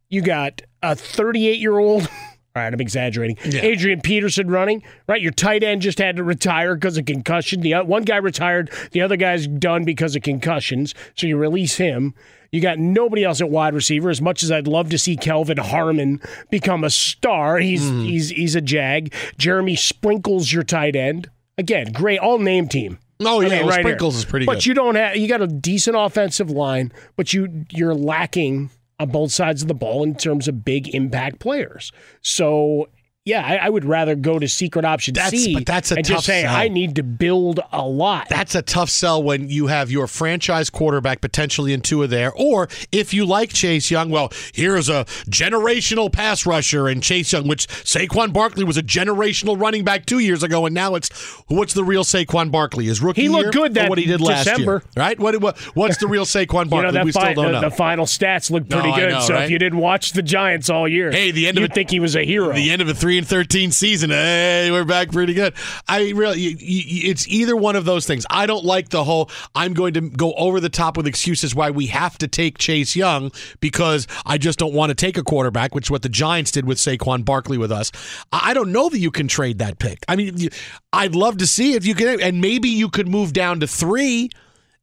[0.10, 2.10] you got a 38 year old.
[2.58, 3.38] All right, I'm exaggerating.
[3.46, 5.22] Adrian Peterson running, right?
[5.22, 7.62] Your tight end just had to retire because of concussion.
[7.62, 10.96] The one guy retired, the other guy's done because of concussions.
[11.16, 12.16] So you release him.
[12.52, 14.10] You got nobody else at wide receiver.
[14.10, 18.02] As much as I'd love to see Kelvin Harmon become a star, he's Mm-hmm.
[18.06, 19.14] he's he's a jag.
[19.38, 21.30] Jeremy Sprinkles your tight end.
[21.60, 22.98] Again, great all name team.
[23.20, 23.82] Oh, yeah, well, here.
[23.82, 24.66] Sprinkles is pretty but good.
[24.66, 29.32] you don't have you got a decent offensive line, but you you're lacking on both
[29.32, 31.92] sides of the ball in terms of big impact players.
[32.22, 32.90] So
[33.28, 36.06] yeah, I, I would rather go to secret option That's- C but that's a and
[36.06, 36.56] tough just say sell.
[36.56, 38.28] I need to build a lot.
[38.30, 42.32] That's a tough sell when you have your franchise quarterback potentially in two of there.
[42.34, 47.48] Or if you like Chase Young, well, here's a generational pass rusher and Chase Young,
[47.48, 51.10] which Saquon Barkley was a generational running back two years ago, and now it's
[51.48, 52.86] what's the real Saquon Barkley?
[52.86, 54.72] His rookie He looked year good that what he did last December.
[54.72, 55.20] year, right?
[55.20, 56.88] What, what what's the real Saquon Barkley?
[56.88, 57.70] you know we fi- still don't the, know.
[57.70, 59.10] the final stats look pretty I good.
[59.12, 59.44] know, so right?
[59.46, 61.90] if you didn't watch the Giants all year, Hey, the end of you'd it- think
[61.92, 62.54] he was a hero.
[62.54, 64.10] the end of a three and thirteen season.
[64.10, 65.54] Hey, we're back pretty good.
[65.88, 68.26] I really, you, you, it's either one of those things.
[68.30, 69.30] I don't like the whole.
[69.56, 72.96] I'm going to go over the top with excuses why we have to take Chase
[72.96, 76.52] Young because I just don't want to take a quarterback, which is what the Giants
[76.52, 77.92] did with Saquon Barkley with us.
[78.32, 80.04] I don't know that you can trade that pick.
[80.08, 80.50] I mean,
[80.94, 84.30] I'd love to see if you can, and maybe you could move down to three.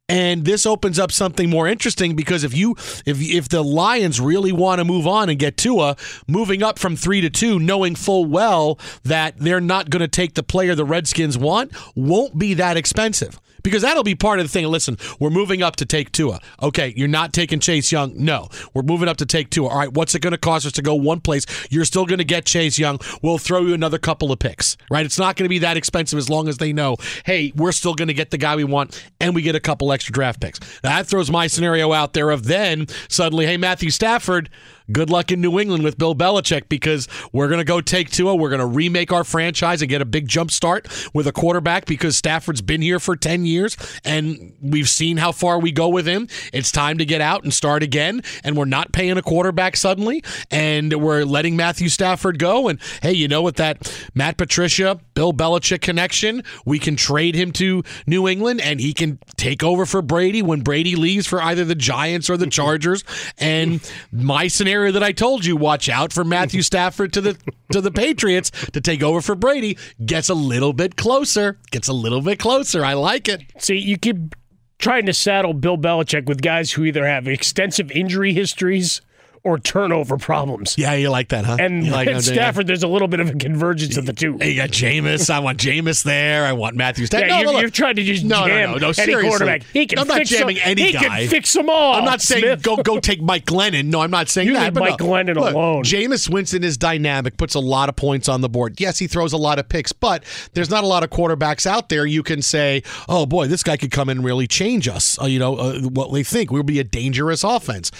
[0.07, 4.51] And this opens up something more interesting because if you if if the Lions really
[4.51, 5.95] want to move on and get Tua,
[6.27, 10.35] moving up from three to two, knowing full well that they're not going to take
[10.35, 13.39] the player the Redskins want, won't be that expensive.
[13.65, 14.63] Because that'll be part of the thing.
[14.67, 16.39] Listen, we're moving up to take Tua.
[16.61, 18.13] Okay, you're not taking Chase Young.
[18.15, 19.69] No, we're moving up to take Tua.
[19.69, 21.47] All right, what's it going to cost us to go one place?
[21.71, 22.99] You're still going to get Chase Young.
[23.23, 25.03] We'll throw you another couple of picks, right?
[25.03, 27.95] It's not going to be that expensive as long as they know, hey, we're still
[27.95, 30.59] going to get the guy we want and we get a couple extra draft picks.
[30.83, 34.51] Now, that throws my scenario out there of then suddenly, hey, Matthew Stafford,
[34.91, 38.35] good luck in New England with Bill Belichick because we're going to go take Tua.
[38.35, 41.85] We're going to remake our franchise and get a big jump start with a quarterback
[41.85, 46.07] because Stafford's been here for 10 years and we've seen how far we go with
[46.07, 46.27] him.
[46.53, 48.21] It's time to get out and start again.
[48.43, 52.67] And we're not paying a quarterback suddenly and we're letting Matthew Stafford go.
[52.67, 53.55] And hey, you know what?
[53.55, 58.93] That Matt Patricia, Bill Belichick connection, we can trade him to New England and he
[58.93, 63.03] can take over for Brady when Brady leaves for either the Giants or the Chargers.
[63.37, 67.37] And my scenario that I told you, watch out for Matthew Stafford to the
[67.71, 71.57] to the Patriots to take over for Brady, gets a little bit closer.
[71.71, 72.85] Gets a little bit closer.
[72.85, 73.41] I like it.
[73.57, 74.35] See, you keep
[74.79, 79.01] trying to saddle Bill Belichick with guys who either have extensive injury histories
[79.45, 80.75] or turnover problems.
[80.77, 81.57] Yeah, you like that, huh?
[81.59, 84.37] And You like how- Stafford, there's a little bit of a convergence of the two.
[84.41, 85.29] You got Jameis.
[85.29, 86.45] I want Jameis there.
[86.45, 87.27] I want Matthew Stafford.
[87.29, 89.29] Yeah, no, you've, look, you've tried to just no, jam no, no, no, any seriously.
[89.29, 89.63] quarterback.
[89.71, 90.99] He can I'm not fix jamming them, any he guy.
[91.03, 91.93] can fix them all.
[91.93, 92.63] I'm not saying Smith.
[92.63, 93.85] go go take Mike Glennon.
[93.85, 94.73] No, I'm not saying You that.
[94.73, 95.05] but Mike no.
[95.05, 95.83] Glennon Look, alone.
[95.83, 98.79] Jameis Winston is dynamic, puts a lot of points on the board.
[98.81, 101.89] Yes, he throws a lot of picks, but there's not a lot of quarterbacks out
[101.89, 105.21] there you can say, oh boy, this guy could come in and really change us.
[105.21, 107.91] Uh, you know uh, what they think we'll be a dangerous offense.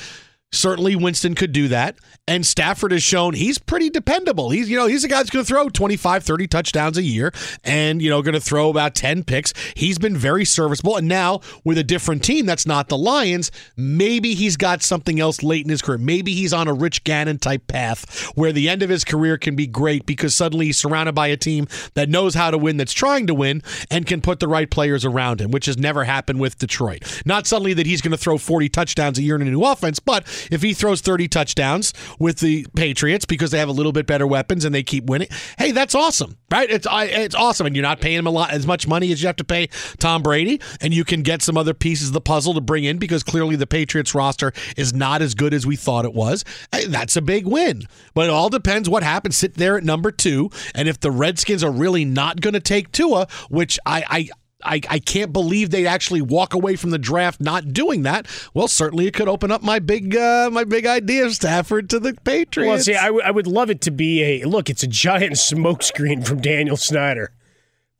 [0.55, 1.97] Certainly, Winston could do that.
[2.27, 4.49] And Stafford has shown he's pretty dependable.
[4.49, 7.31] He's, you know, he's a guy that's going to throw 25, 30 touchdowns a year
[7.63, 9.53] and, you know, going to throw about 10 picks.
[9.75, 10.97] He's been very serviceable.
[10.97, 15.43] And now with a different team that's not the Lions, maybe he's got something else
[15.43, 15.99] late in his career.
[15.99, 19.55] Maybe he's on a Rich Gannon type path where the end of his career can
[19.55, 22.93] be great because suddenly he's surrounded by a team that knows how to win, that's
[22.93, 26.39] trying to win, and can put the right players around him, which has never happened
[26.39, 27.21] with Detroit.
[27.23, 29.99] Not suddenly that he's going to throw 40 touchdowns a year in a new offense,
[29.99, 34.07] but if he throws 30 touchdowns with the Patriots because they have a little bit
[34.07, 35.27] better weapons and they keep winning,
[35.57, 36.69] hey, that's awesome, right?
[36.69, 39.27] It's it's awesome, and you're not paying him a lot as much money as you
[39.27, 39.67] have to pay
[39.99, 42.97] Tom Brady, and you can get some other pieces of the puzzle to bring in
[42.97, 46.43] because clearly the Patriots roster is not as good as we thought it was.
[46.71, 49.37] Hey, that's a big win, but it all depends what happens.
[49.37, 52.91] Sit there at number two, and if the Redskins are really not going to take
[52.91, 54.29] Tua, which I, I
[54.65, 58.27] I, I can't believe they'd actually walk away from the draft not doing that.
[58.53, 61.99] Well, certainly it could open up my big uh, my big idea of Stafford to
[61.99, 62.69] the Patriots.
[62.69, 64.69] Well, see, I, w- I would love it to be a look.
[64.69, 67.31] It's a giant smokescreen from Daniel Snyder.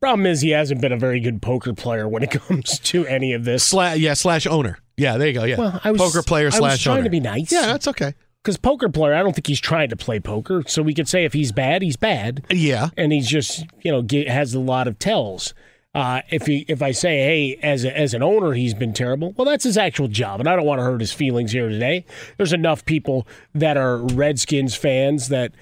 [0.02, 3.34] Problem is, he hasn't been a very good poker player when it comes to any
[3.34, 3.72] of this.
[3.74, 4.78] Sla- yeah, slash owner.
[4.98, 5.44] Yeah, there you go.
[5.46, 7.04] Yeah, Well, I was poker player I was slash trying owner.
[7.06, 7.52] to be nice.
[7.52, 8.14] Yeah, that's okay.
[8.44, 10.64] Because poker player, I don't think he's trying to play poker.
[10.68, 12.46] So we could say if he's bad, he's bad.
[12.52, 15.54] Yeah, and he's just you know has a lot of tells.
[15.96, 19.34] Uh, if he if I say hey as a, as an owner he's been terrible,
[19.38, 22.06] well that's his actual job, and I don't want to hurt his feelings here today.
[22.36, 25.54] There's enough people that are Redskins fans that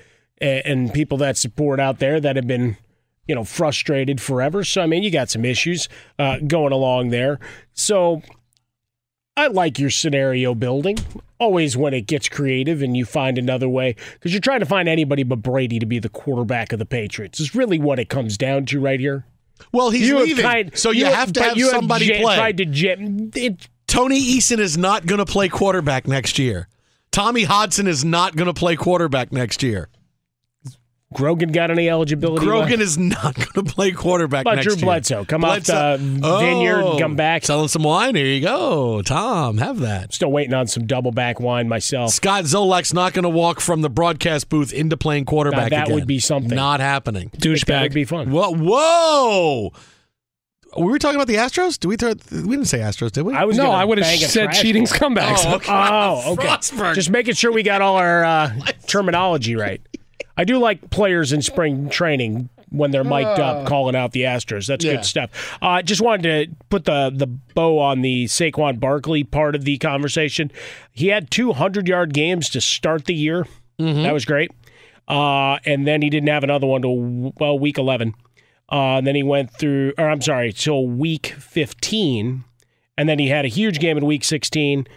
[0.42, 2.78] and people that support out there that have been
[3.28, 4.64] you know frustrated forever.
[4.64, 7.40] So I mean you got some issues uh, going along there.
[7.74, 8.24] So
[9.38, 10.98] I like your scenario building.
[11.40, 14.90] Always when it gets creative and you find another way, because you're trying to find
[14.90, 17.40] anybody but Brady to be the quarterback of the Patriots.
[17.40, 19.26] Is really what it comes down to right here.
[19.72, 22.36] Well, he's You leaving, kind- so you, you have to have you have somebody play.
[22.36, 22.66] tried to
[23.36, 26.68] it- Tony Eason is not going to play quarterback next year.
[27.12, 29.90] Tommy Hodson is not going to play quarterback next year.
[31.14, 32.46] Grogan got any eligibility?
[32.46, 32.82] Grogan left?
[32.82, 34.86] is not going to play quarterback How about next Drew year.
[34.86, 35.26] Bledsoe?
[35.26, 37.46] Come off the vineyard, come back.
[37.46, 38.16] Selling some wine.
[38.16, 39.02] Here you go.
[39.02, 40.14] Tom, have that.
[40.14, 42.12] Still waiting on some Doubleback wine myself.
[42.12, 45.84] Scott Zolak's not going to walk from the broadcast booth into playing quarterback Now, that
[45.88, 45.96] again.
[45.96, 46.56] would be something.
[46.56, 47.32] Not happening.
[47.34, 48.32] That would be fun.
[48.32, 48.52] Whoa!
[48.52, 49.72] Whoa!
[50.76, 51.80] Were we talking about the Astros?
[51.80, 52.14] Did we throw?
[52.32, 53.34] We didn't say Astros, did we?
[53.36, 55.44] I was No, I would've said cheating's comebacks.
[55.46, 55.72] Oh, okay.
[55.72, 56.94] Oh, okay.
[56.96, 58.54] Just making sure we got all our uh,
[58.88, 59.82] terminology right.
[60.38, 64.66] I do like players in spring training when they're mic'd up calling out the Astros.
[64.68, 64.94] That's Yeah.
[64.94, 65.58] good stuff.
[65.62, 69.78] Uh, just wanted to put the the bow on the Saquon Barkley part of the
[69.78, 70.52] conversation.
[70.92, 73.46] He had two hundred yard games to start the year.
[73.78, 74.50] That was great.
[75.08, 78.14] Uh, and then he didn't have another one till well week eleven.
[78.72, 82.44] Uh, and then he went through, or I'm sorry, till week 15.
[82.98, 84.88] And then he had a huge game in week 16.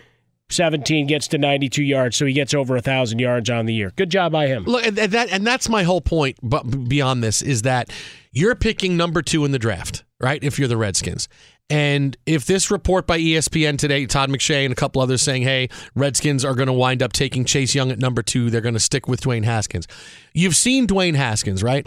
[0.48, 3.92] 17 gets to 92 yards, so he gets over a thousand yards on the year.
[3.96, 4.64] Good job by him.
[4.64, 6.38] Look, and that and that's my whole point.
[6.42, 7.92] But beyond this, is that
[8.32, 10.42] you're picking number two in the draft, right?
[10.42, 11.28] If you're the Redskins.
[11.68, 15.68] And if this report by ESPN today, Todd McShay and a couple others saying, hey,
[15.96, 18.80] Redskins are going to wind up taking Chase Young at number two, they're going to
[18.80, 19.88] stick with Dwayne Haskins.
[20.32, 21.84] You've seen Dwayne Haskins, right?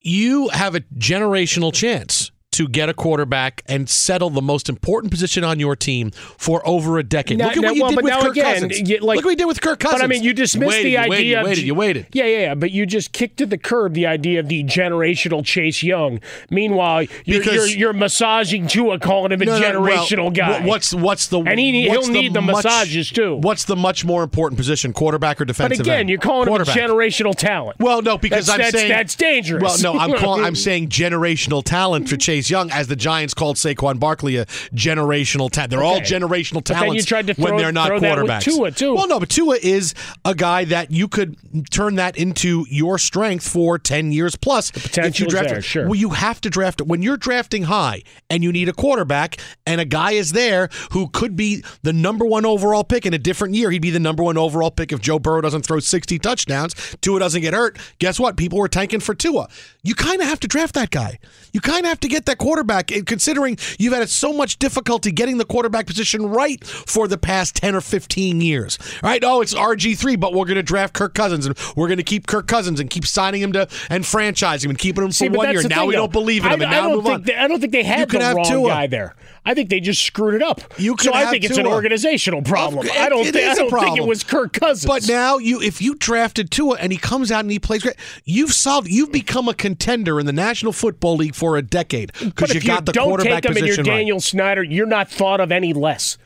[0.00, 5.42] You have a generational chance to get a quarterback and settle the most important position
[5.44, 7.38] on your team for over a decade.
[7.38, 8.90] Now- Look at now- what you well, did with Kirk again, Cousins.
[8.90, 10.00] you- like- Look what you did with Kirk Cousins.
[10.00, 12.06] But I mean, you dismissed waited, the you idea waited, you waited, you waited.
[12.12, 12.54] Yeah, yeah, yeah.
[12.54, 16.20] But you just kicked to the curb the idea of the generational Chase Young.
[16.50, 20.60] Meanwhile, you're, Because- you're, you're massaging Tua, calling him a No, no, generational well, guy.
[20.66, 23.36] What's what's the And he- he'll need the much- massages, too.
[23.36, 25.78] What's the much more important position, quarterback or defensive?
[25.78, 26.08] but again, end?
[26.10, 27.76] you're calling him a generational talent.
[27.78, 29.62] Well, no, because That's- I'm that's- saying that's dangerous.
[29.62, 30.08] Well, no, I'm
[30.48, 35.50] I'm saying generational talent for Chase Young, as the Giants called Saquon Barkley a generational
[35.50, 35.70] talent.
[35.70, 38.42] They're all generational talents you tried to when they're not throw quarterbacks.
[38.42, 38.94] Tua, too.
[38.94, 41.36] Well, no, but Tua is a guy that you could
[41.70, 44.70] turn that into your strength for ten years plus.
[44.70, 45.84] The potential is there, sure.
[45.84, 49.80] Well, you have to draft when you're drafting high and you need a quarterback, and
[49.80, 53.54] a guy is there who could be the number one overall pick in a different
[53.54, 53.70] year.
[53.70, 56.74] He'd be the number one overall pick if Joe Burrow doesn't throw 60 touchdowns.
[57.00, 57.78] Tua doesn't get hurt.
[57.98, 58.36] Guess what?
[58.36, 59.48] People were tanking for Tua.
[59.82, 61.18] You kind of have to draft that guy.
[61.52, 62.90] You kind of have to get that quarterback.
[62.90, 67.56] And considering you've had so much difficulty getting the quarterback position right for the past
[67.56, 69.22] 10 or 15 years, right?
[69.24, 72.26] Oh, it's RG3, but we're going to draft Kirk Cousins and we're going to keep
[72.26, 75.28] Kirk Cousins and keep signing him to and franchise him and keeping him for See,
[75.28, 75.62] one year.
[75.62, 76.02] Now thing, we though.
[76.02, 77.22] don't believe in him, I, and I now don't move think on.
[77.24, 78.68] They, I don't think they had could the have wrong Tua.
[78.68, 79.14] guy there.
[79.44, 80.60] I think they just screwed it up.
[80.78, 82.86] You so I think it's an organizational problem.
[82.86, 84.86] Of- I don't, it thi- I don't think it was Kirk Cousins.
[84.86, 87.96] But now you, if you drafted Tua and he comes out and he plays great,
[88.24, 88.88] you've solved.
[88.88, 92.66] You've become a contender in the National Football League for a decade because you if
[92.66, 93.96] got the don't quarterback take him in your position right.
[93.98, 96.18] Daniel Snyder, you're not thought of any less.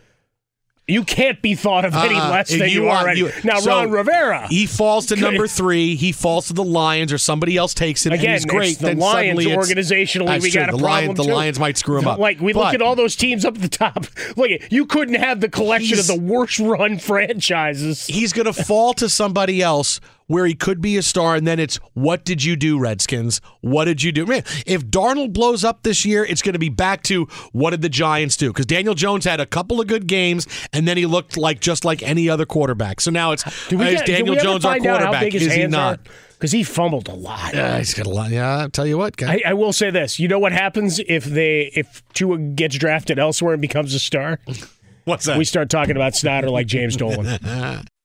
[0.89, 2.29] You can't be thought of any Uh-uh.
[2.31, 3.03] less than you, want- are.
[3.05, 3.21] already.
[3.21, 4.49] you- now, so Ron Rivera.
[4.49, 5.95] He falls to number three.
[5.95, 8.13] He falls to the Lions, or somebody else takes him.
[8.13, 8.79] Again, and he's great.
[8.79, 10.43] the then Lions suddenly organizationally.
[10.43, 10.61] We true.
[10.61, 11.23] got a the problem Lions, the.
[11.33, 12.19] Lions might screw him up.
[12.19, 14.07] Like we But look at all those teams up at the top.
[14.37, 18.05] Look, you couldn't have the collection of the worst run franchises.
[18.07, 21.59] He's going to fall to somebody else where he could be a star, and then
[21.59, 23.41] it's what did you do, Redskins?
[23.61, 24.27] What did you do?
[24.27, 27.83] Man, if Darnold blows up this year, it's going to be back to what did
[27.83, 28.49] the Giants do?
[28.49, 31.85] Because Daniel Jones had a couple of good games, and then he looked like just
[31.85, 33.01] like any other quarterback.
[33.01, 35.35] So now it's Do we is get- Daniel Jones our find out how quarterback?
[35.35, 36.01] Is he not?
[36.35, 37.55] Because he fumbled a lot.
[37.55, 38.31] Yeah, he's got a lot.
[38.33, 39.35] Yeah, I'll tell you what, guy.
[39.45, 43.19] I, I will say this: you know what happens if they if Tua gets drafted
[43.21, 44.41] elsewhere and becomes a star?
[45.05, 45.37] What's that?
[45.39, 47.39] We start talking about Snyder like James Dolan.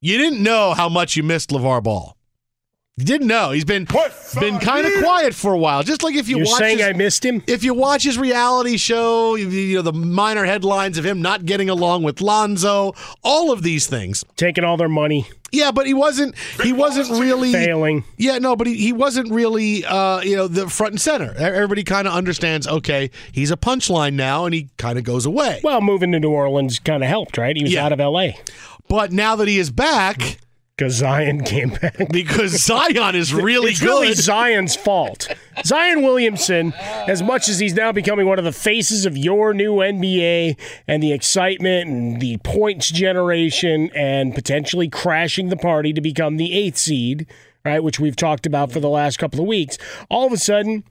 [0.00, 2.16] You didn't know how much you missed LaVar Ball.
[2.96, 3.50] You didn't know.
[3.50, 3.86] He's been
[4.40, 5.82] been kind of quiet for a while.
[5.82, 7.42] Just like if you You're watch saying his, I missed him?
[7.46, 11.46] If you watch his reality show, you- you know the minor headlines of him not
[11.46, 12.92] getting along with Lonzo,
[13.22, 14.22] all of these things.
[14.36, 15.26] Taking all their money.
[15.50, 16.34] Yeah, but he wasn't.
[16.62, 18.04] He wasn't really Failing.
[18.18, 19.84] Yeah, no, but he, he wasn't really.
[19.84, 21.32] Uh, you know, the front and center.
[21.38, 22.66] Everybody kind of understands.
[22.68, 25.60] Okay, he's a punchline now, and he kind of goes away.
[25.64, 27.56] Well, moving to New Orleans kind of helped, right?
[27.56, 27.84] He was Yeah.
[27.86, 28.36] out of L.A.
[28.90, 30.38] But now that he is back,
[30.76, 33.86] because Zion came back, because Zion is really it's good.
[33.86, 35.32] really Zion's fault.
[35.64, 36.72] Zion Williamson,
[37.06, 41.00] as much as he's now becoming one of the faces of your new NBA and
[41.00, 46.78] the excitement and the points generation and potentially crashing the party to become the eighth
[46.78, 47.28] seed,
[47.64, 49.78] right, which we've talked about for the last couple of weeks,
[50.08, 50.82] all of a sudden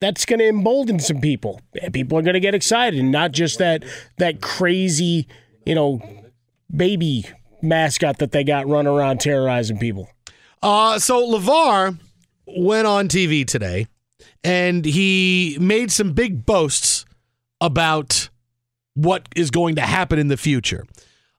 [0.00, 1.60] that's going to embolden some people.
[1.92, 3.84] People are going to get excited, and not just that
[4.18, 5.28] that crazy,
[5.64, 6.02] you know,
[6.74, 7.26] baby
[7.64, 10.08] mascot that they got running around terrorizing people.
[10.62, 11.98] Uh, so LaVar
[12.46, 13.86] went on TV today
[14.42, 17.04] and he made some big boasts
[17.60, 18.28] about
[18.94, 20.86] what is going to happen in the future.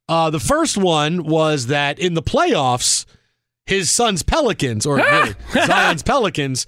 [0.08, 3.06] Uh, the first one was that in the playoffs,
[3.66, 5.00] his son's Pelicans, or
[5.54, 6.68] Zion's Pelicans,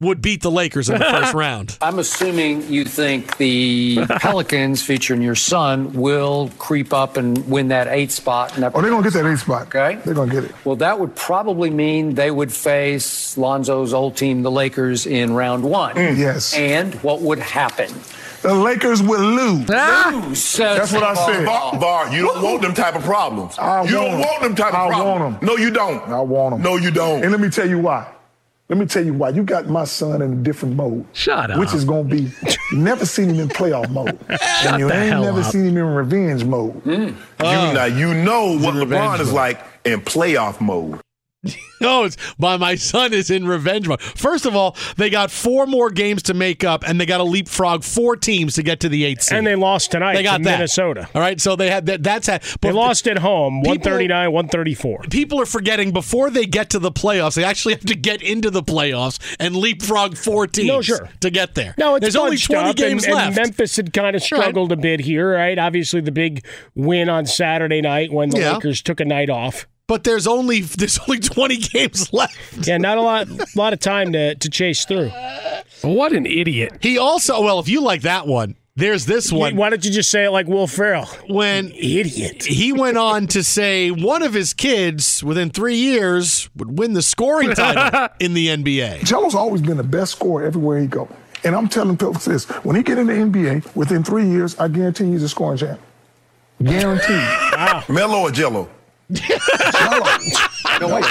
[0.00, 1.76] would beat the Lakers in the first round.
[1.80, 7.88] I'm assuming you think the Pelicans, featuring your son, will creep up and win that
[7.88, 8.52] eight spot.
[8.52, 9.62] That Oh, they're gonna get that eight spot.
[9.74, 9.96] Okay.
[10.04, 10.54] They're gonna get it.
[10.64, 15.64] Well, that would probably mean they would face Lonzo's old team, the Lakers, in round
[15.64, 15.96] one.
[15.96, 16.16] Mm.
[16.16, 16.54] yes.
[16.54, 17.92] And what would happen?
[18.42, 19.68] The Lakers will lose.
[19.68, 20.56] Lose.
[20.58, 21.44] That's what I said.
[21.44, 23.58] Var, Var, you don't want them type of problems.
[23.58, 24.20] I you don't want 'em.
[24.28, 25.20] want them type of I problems.
[25.20, 25.46] want 'em.
[25.48, 26.08] No, you don't.
[26.08, 26.62] I want them.
[26.62, 27.24] No, you don't.
[27.24, 28.06] And let me tell you why.
[28.68, 29.30] Let me tell you why.
[29.30, 31.06] You got my son in a different mode.
[31.14, 31.58] Shut up.
[31.58, 32.30] Which is gonna be
[32.70, 34.18] you never seen him in playoff mode.
[34.28, 35.46] and you the ain't hell never up.
[35.50, 36.74] seen him in revenge mode.
[36.84, 37.08] Mm.
[37.08, 39.34] you, uh, now, you know what revenge LeBron is mode.
[39.36, 41.00] like in playoff mode.
[41.80, 44.02] No, it's my my son is in revenge mode.
[44.02, 47.22] First of all, they got four more games to make up, and they got to
[47.24, 49.38] leapfrog four teams to get to the eight seed.
[49.38, 50.56] And they lost tonight They got to that.
[50.58, 51.08] Minnesota.
[51.14, 52.02] All right, so they had that.
[52.02, 55.02] That's ha- They lost at home, 139, 134.
[55.08, 58.50] People are forgetting before they get to the playoffs, they actually have to get into
[58.50, 61.08] the playoffs and leapfrog four teams No, sure.
[61.20, 61.76] to get there.
[61.78, 63.26] No, it's There's only 20 up, games and, left.
[63.28, 65.56] And Memphis had kind of struggled a bit here, right?
[65.56, 68.54] Obviously, the big win on Saturday night when the Yeah.
[68.54, 69.68] Lakers took a night off.
[69.88, 72.36] But there's only there's only 20 games left.
[72.66, 73.26] Yeah, not a lot,
[73.56, 75.10] lot of time to, to chase through.
[75.82, 76.78] What an idiot.
[76.80, 79.56] He also, well, if you like that one, there's this one.
[79.56, 81.06] Why don't you just say it like Will Ferrell?
[81.28, 82.44] when Idiot.
[82.44, 87.02] he went on to say one of his kids within three years would win the
[87.02, 89.04] scoring title in the NBA.
[89.04, 91.08] Jello's always been the best scorer everywhere he go.
[91.42, 94.68] And I'm telling folks this: when he get in the NBA, within three years, I
[94.68, 95.80] guarantee he's a scoring champ.
[96.62, 97.88] Guaranteed.
[97.88, 98.68] Melo or Jello?
[99.10, 100.04] Jello.
[100.80, 101.04] No, wait.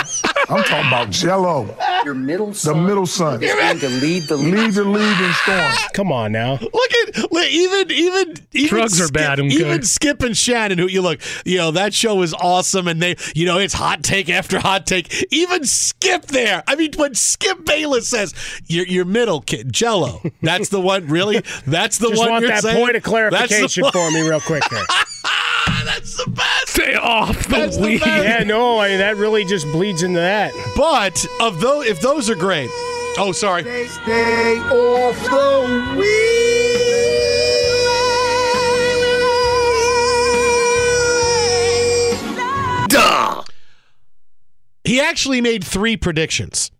[0.50, 1.76] I'm talking about Jello,
[2.06, 2.78] Your middle son.
[2.78, 3.43] the middle son.
[3.43, 4.54] is going to lead the league.
[4.54, 5.72] Lead the league in scoring.
[5.93, 6.54] Come on now.
[6.62, 9.88] Look at look, even even even Drugs are Skip, bad and even good.
[9.88, 13.45] Skip and Shannon, who you look, you know that show is awesome, and they, you
[13.45, 15.26] know, it's hot take after hot take.
[15.32, 18.34] Even Skip there, I mean, when Skip Bayless says
[18.68, 21.08] your your middle kid Jello, that's the one.
[21.08, 22.30] Really, that's the Just one.
[22.30, 22.78] want you're that saying?
[22.78, 24.64] point of clarification for me, real quick.
[24.70, 24.84] There.
[25.86, 26.57] That's the best.
[26.78, 28.01] Stay off the That's the weed.
[28.01, 28.23] best.
[28.23, 30.53] yeah, no, I mean that really just bleeds into that.
[30.75, 32.69] But of those, if those are great.
[33.17, 33.63] Oh, sorry.
[33.88, 36.67] Stay off the
[42.89, 43.43] Duh.
[44.84, 46.71] He actually made three predictions,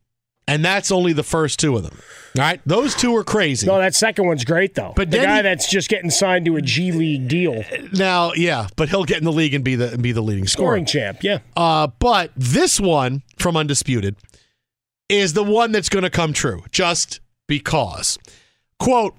[0.48, 2.00] and that's only the first two of them.
[2.38, 3.66] All right, those two are crazy.
[3.68, 4.94] No, that second one's great though.
[4.96, 7.64] But the guy he- that's just getting signed to a G League deal,
[7.94, 10.46] Now, yeah, but he'll get in the league and be the and be the leading
[10.48, 10.68] scorer.
[10.68, 11.20] scoring champ.
[11.24, 11.40] Yeah.
[11.56, 14.16] Uh, but this one from Undisputed
[15.10, 18.18] is the one that's going to come true, just because.
[18.80, 19.16] Quote: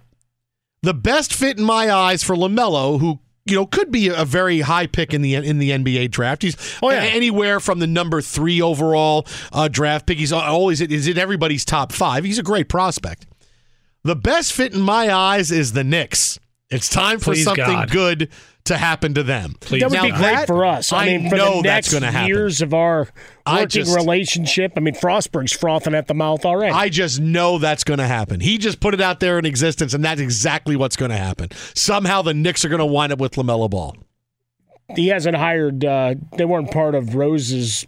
[0.83, 3.19] The best fit in my eyes for LaMelo, who
[3.51, 6.43] you know could be a very high pick in the in the NBA draft.
[6.43, 7.03] He's Oh, yeah.
[7.03, 10.19] anywhere from the number three overall uh, draft pick.
[10.19, 12.25] He's always is in everybody's top five.
[12.25, 13.27] He's a great prospect.
[14.05, 16.39] The best fit in my eyes is the Knicks.
[16.71, 17.91] It's time for Please, something God.
[17.91, 18.29] good
[18.65, 19.55] to happen to them.
[19.61, 19.81] Please.
[19.81, 20.93] That would Now be great that- for us.
[20.93, 22.29] I, mean, for know the next going happen.
[22.29, 23.09] years of our
[23.47, 24.73] I working just- relationship.
[24.77, 26.75] I mean, Frostberg's frothing at the mouth already.
[26.75, 28.41] I just know that's going to happen.
[28.41, 31.49] He just put it out there in existence, and that's exactly what's going to happen.
[31.75, 33.97] Somehow the Knicks are going to wind up with LaMelo Ball.
[34.95, 35.85] he hasn't hired.
[35.87, 37.87] Uh, they weren't part of Rose's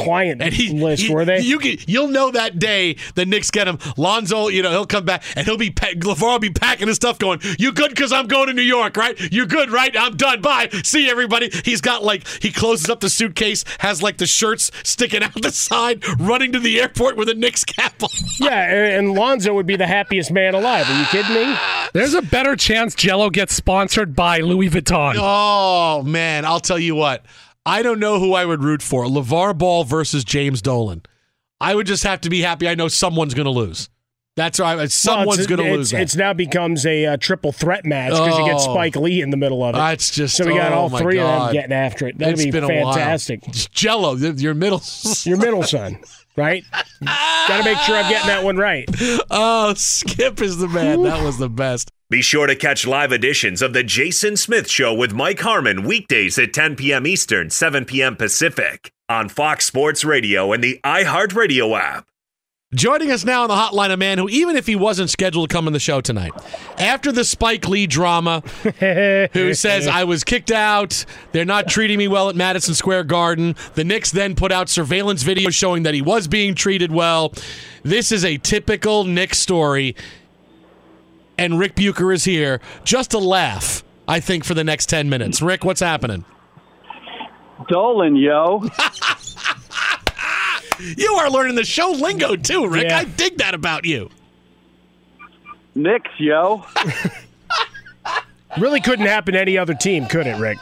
[0.00, 1.40] client And he, list, he- were they?
[1.40, 3.78] You can, you'll know that day the Knicks get him.
[3.96, 6.96] Lonzo, you know, he'll come back and he'll be pa- LaVar will be packing his
[6.96, 7.90] stuff, going, "You good?
[7.90, 9.18] Because I'm going to New York, right?
[9.32, 9.94] You good, right?
[9.96, 10.40] I'm done.
[10.40, 10.68] Bye.
[10.84, 15.22] See everybody." He's got like he closes up the suitcase, has like the shirts sticking
[15.22, 18.08] out the side, running to the airport with a Knicks cap on.
[18.40, 20.88] yeah, and and Lonzo would be the happiest man alive.
[20.88, 21.56] Are you kidding me?
[21.92, 25.14] There's a better chance Jello gets sponsored by Louis Vuitton.
[25.18, 27.24] Oh man, I'll tell you what.
[27.66, 29.04] I don't know who I would root for.
[29.04, 31.02] LaVar Ball versus James Dolan.
[31.60, 33.90] I would just have to be happy I know someone's going to lose.
[34.36, 34.90] That's right.
[34.90, 35.92] Someone's it's- going to lose.
[35.92, 38.72] It's now becomes a uh, triple threat match because you get Oh.
[38.72, 39.78] Spike Lee in the middle of it.
[39.78, 42.16] That's just so we got oh all my three of them getting after it.
[42.16, 42.94] That'd It's be been a while.
[42.94, 43.42] fantastic.
[43.72, 44.80] Jello, your middle.
[45.24, 45.98] Your middle son,
[46.36, 46.64] right?
[47.04, 48.88] got to make sure I'm getting that one right.
[49.30, 51.02] oh, Skip is the man.
[51.02, 51.92] That was the best.
[52.10, 56.40] Be sure to catch live editions of The Jason Smith Show with Mike Harmon weekdays
[56.40, 57.06] at 10 p.m.
[57.06, 58.16] Eastern, 7 p.m.
[58.16, 62.08] Pacific on Fox Sports Radio and the iHeartRadio app.
[62.74, 65.52] Joining us now on the hotline, a man who, even if he wasn't scheduled to
[65.52, 66.32] come on the show tonight,
[66.78, 68.40] after the Spike Lee drama,
[69.32, 73.54] who says, I was kicked out, they're not treating me well at Madison Square Garden.
[73.74, 77.32] The Knicks then put out surveillance video showing that he was being treated well.
[77.84, 79.94] This is a typical Knicks story.
[81.40, 85.40] And Ric Bucher is here just to laugh, I think, for the next 10 minutes.
[85.40, 86.26] Ric, what's happening?
[87.68, 88.64] Dolan, yo.
[90.96, 92.84] You are learning the show lingo too, Ric.
[92.84, 93.00] Yeah.
[93.00, 94.08] I dig that about you.
[95.74, 96.64] Knicks, yo.
[98.58, 100.58] Really couldn't happen to any other team, could it, Ric?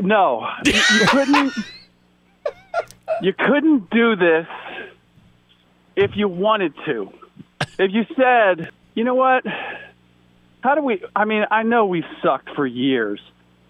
[0.00, 1.52] No, you, you couldn't.
[3.22, 4.46] You couldn't do this
[5.94, 7.12] if you wanted to.
[7.78, 9.44] If you said, you know what?
[10.60, 11.02] How do we?
[11.14, 13.20] I mean, I know we've sucked for years,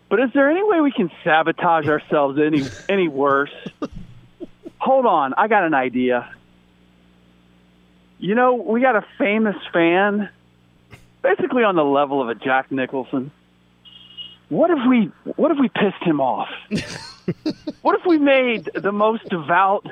[0.09, 3.51] but is there any way we can sabotage ourselves any any worse?
[4.79, 6.31] Hold on, I got an idea.
[8.19, 10.29] You know, we got a famous fan,
[11.23, 13.31] basically on the level of a Jack Nicholson.
[14.51, 16.49] What if we what if we pissed him off?
[17.83, 19.87] what if we made the most devout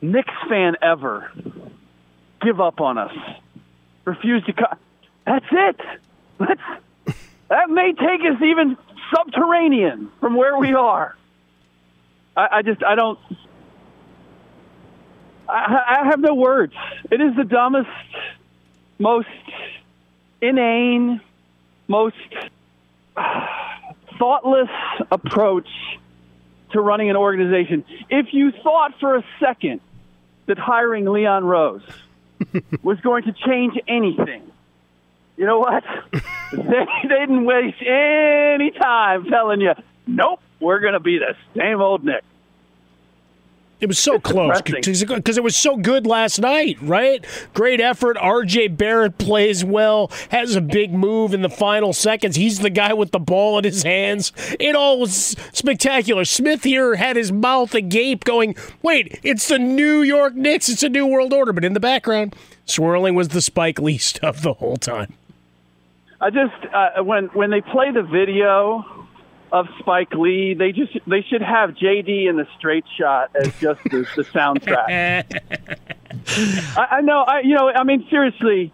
[0.00, 1.30] Knicks fan ever
[2.40, 3.12] give up on us?
[4.04, 4.78] Refuse to cut.
[5.24, 5.80] That's it.
[6.38, 7.16] That's
[7.48, 8.76] that may take us even
[9.14, 11.16] subterranean from where we are.
[12.36, 13.18] I, I just I don't
[15.48, 16.74] I, I have no words.
[17.10, 17.88] It is the dumbest,
[18.98, 19.28] most
[20.40, 21.20] inane,
[21.88, 22.16] most
[23.16, 23.46] uh,
[24.18, 24.68] thoughtless
[25.10, 25.68] approach
[26.72, 27.84] to running an organization.
[28.10, 29.80] If you thought for a second
[30.46, 31.82] that hiring Leon Rose
[32.82, 34.50] was going to change anything,
[35.36, 35.84] you know what?
[36.12, 39.72] they, they didn't waste any time telling you,
[40.06, 42.24] nope, we're going to be the same old Nick.
[43.78, 47.22] It was so close because it was so good last night, right?
[47.52, 48.16] Great effort.
[48.16, 52.36] RJ Barrett plays well, has a big move in the final seconds.
[52.36, 54.32] He's the guy with the ball in his hands.
[54.58, 56.24] It all was spectacular.
[56.24, 60.70] Smith here had his mouth agape, going, Wait, it's the New York Knicks.
[60.70, 61.52] It's a new world order.
[61.52, 65.12] But in the background, swirling was the Spike Lee stuff the whole time.
[66.18, 69.05] I just uh, when when they play the video
[69.52, 73.82] of Spike Lee, they just they should have JD in the straight shot as just
[73.84, 75.40] the, the soundtrack.
[76.76, 78.72] I, I know, I you know, I mean seriously,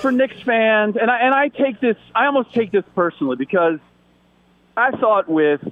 [0.00, 3.78] for Knicks fans, and I and I take this, I almost take this personally because
[4.76, 5.66] I thought with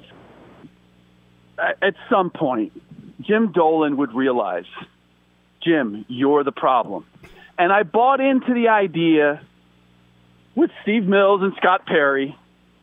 [1.59, 2.73] uh, at some point
[3.21, 4.67] Jim Dolan would realize,
[5.63, 7.05] Jim, you're the problem,
[7.59, 9.43] and I bought into the idea
[10.55, 12.35] with Steve Mills and Scott Perry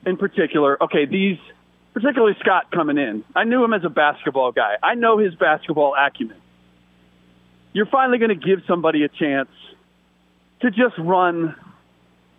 [0.06, 0.82] in particular.
[0.84, 1.40] Okay, these
[1.96, 3.24] particularly Scott coming in.
[3.36, 4.76] I knew him as a basketball guy.
[4.84, 6.36] I know his basketball acumen.
[7.72, 9.48] You're finally going to give somebody a chance
[10.62, 11.56] to just run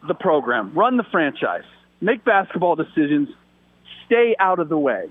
[0.07, 1.65] the program, run the franchise,
[2.03, 3.31] make basketball decisions,
[4.05, 5.07] stay out of the way.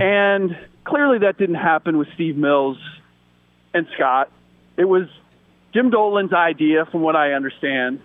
[0.00, 2.78] And clearly that didn't happen with Steve Mills
[3.72, 4.28] and Scott.
[4.76, 5.06] It was
[5.72, 8.00] Jim Dolan's idea, from what I understand,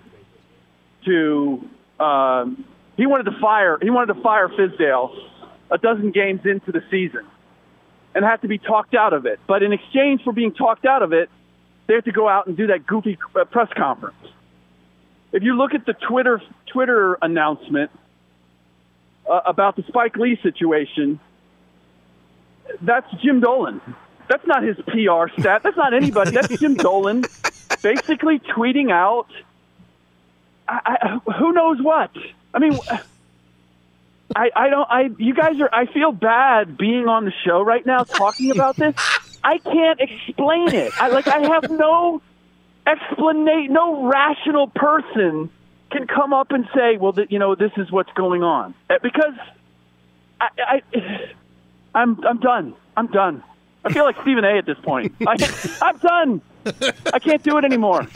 [1.06, 1.68] to
[2.00, 2.64] um,
[2.96, 5.31] he wanted to fire he wanted to fire Fizdale
[5.72, 7.26] a dozen games into the season
[8.14, 9.40] and have to be talked out of it.
[9.48, 11.30] But in exchange for being talked out of it,
[11.88, 14.18] they have to go out and do that goofy uh, press conference.
[15.32, 17.92] If you look at the Twitter Twitter announcement
[19.30, 21.20] uh, about the Spike Lee situation,
[22.82, 23.82] that's Jim Dolan.
[24.28, 25.64] That's not his PR stat.
[25.64, 26.32] That's not anybody.
[26.32, 27.24] That's Jim Dolan
[27.82, 29.28] basically tweeting out
[30.68, 32.12] I, I, who knows what.
[32.54, 32.78] I mean,
[34.36, 34.90] I, I don't.
[34.90, 35.70] I you guys are.
[35.74, 38.96] I feel bad being on the show right now talking about this.
[39.44, 40.92] I can't explain it.
[41.00, 41.28] I like.
[41.28, 42.22] I have no
[42.88, 43.74] explanation.
[43.74, 45.50] No rational person
[45.92, 48.96] can come up and say, "Well, th- you know, this is what's going on," Uh,
[49.04, 49.34] because
[50.40, 50.48] I,
[50.96, 51.32] I,
[51.94, 52.74] I'm, I'm done.
[52.96, 53.44] I'm done.
[53.84, 54.58] I feel like Stephen A.
[54.58, 55.14] at this point.
[55.28, 55.36] I,
[55.82, 56.42] I'm done.
[57.14, 58.08] I can't do it anymore.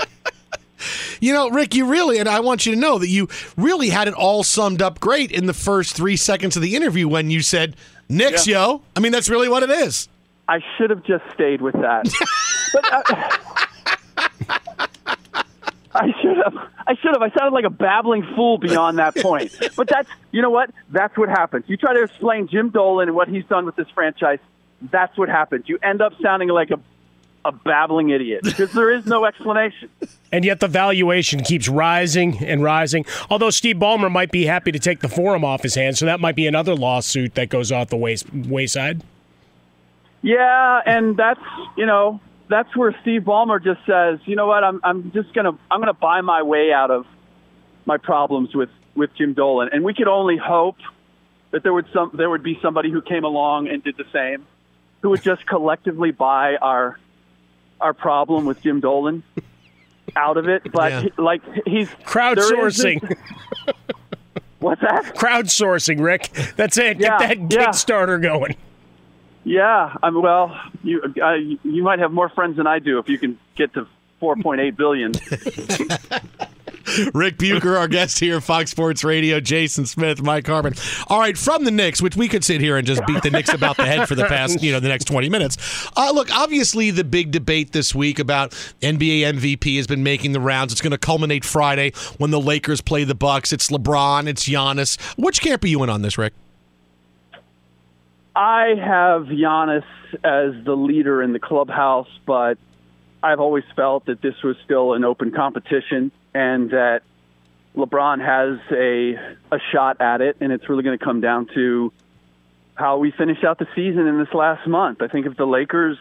[1.21, 4.07] You know, Ric, you really, and I want you to know that you really had
[4.07, 7.41] it all summed up great in the first three seconds of the interview when you
[7.41, 7.75] said,
[8.09, 8.65] Knicks, Yeah.
[8.65, 8.81] yo.
[8.95, 10.07] I mean, that's really what it is.
[10.47, 12.03] I should have just stayed with that.
[12.73, 13.39] but I,
[15.93, 16.53] I should have.
[16.87, 17.21] I should have.
[17.21, 19.55] I sounded like a babbling fool beyond that point.
[19.75, 20.69] But that's you know what?
[20.91, 21.65] That's what happens.
[21.67, 24.39] You try to explain Jim Dolan and what he's done with this franchise.
[24.81, 25.67] That's what happens.
[25.67, 26.79] You end up sounding like a
[27.45, 29.89] a babbling idiot because there is no explanation.
[30.31, 33.05] And yet the valuation keeps rising and rising.
[33.29, 36.19] Although Steve Ballmer might be happy to take the forum off his hands, so that
[36.19, 39.01] might be another lawsuit that goes off the ways- wayside.
[40.21, 41.39] Yeah, and that's
[41.77, 42.19] you know
[42.49, 45.93] that's where Steve Ballmer just says, you know what, I'm I'm just gonna I'm gonna
[45.93, 47.05] buy my way out of
[47.85, 50.77] my problems with with Jim Dolan, and we could only hope
[51.51, 54.45] that there would some there would be somebody who came along and did the same,
[55.01, 56.99] who would just collectively buy our
[57.81, 59.23] our problem with Jim Dolan
[60.15, 60.71] out of it.
[60.71, 61.01] But Yeah.
[61.01, 63.01] he- like he's Crowdsourcing.
[63.07, 63.17] this-
[64.59, 65.15] What's that?
[65.15, 66.29] Crowdsourcing, Ric.
[66.55, 66.99] That's it.
[66.99, 67.65] Yeah, Get that yeah.
[67.67, 68.55] Kickstarter going.
[69.43, 70.59] Yeah, I'm well.
[70.83, 73.85] You uh, you might have more friends than I do if you can get to
[74.21, 75.11] 4.8 billion.
[77.13, 80.73] Ric Bucher, our guest here, Fox Sports Radio, Jason Smith, Mike Harmon.
[81.07, 83.53] All right, from the Knicks, which we could sit here and just beat the Knicks
[83.53, 85.89] about the head for the past, you know, the next 20 minutes.
[85.95, 90.39] Uh, look, obviously, the big debate this week about NBA MVP has been making the
[90.39, 90.71] rounds.
[90.71, 93.53] It's going to culminate Friday when the Lakers play the Bucks.
[93.53, 94.99] It's LeBron, it's Giannis.
[95.17, 96.33] Which camp are you in on this, Ric?
[98.35, 99.85] I have Giannis
[100.23, 102.57] as the leader in the clubhouse, but
[103.23, 107.01] I've always felt that this was still an open competition and that
[107.77, 111.93] LeBron has a a shot at it, and it's really going to come down to
[112.75, 115.01] how we finish out the season in this last month.
[115.01, 115.97] I think if the Lakers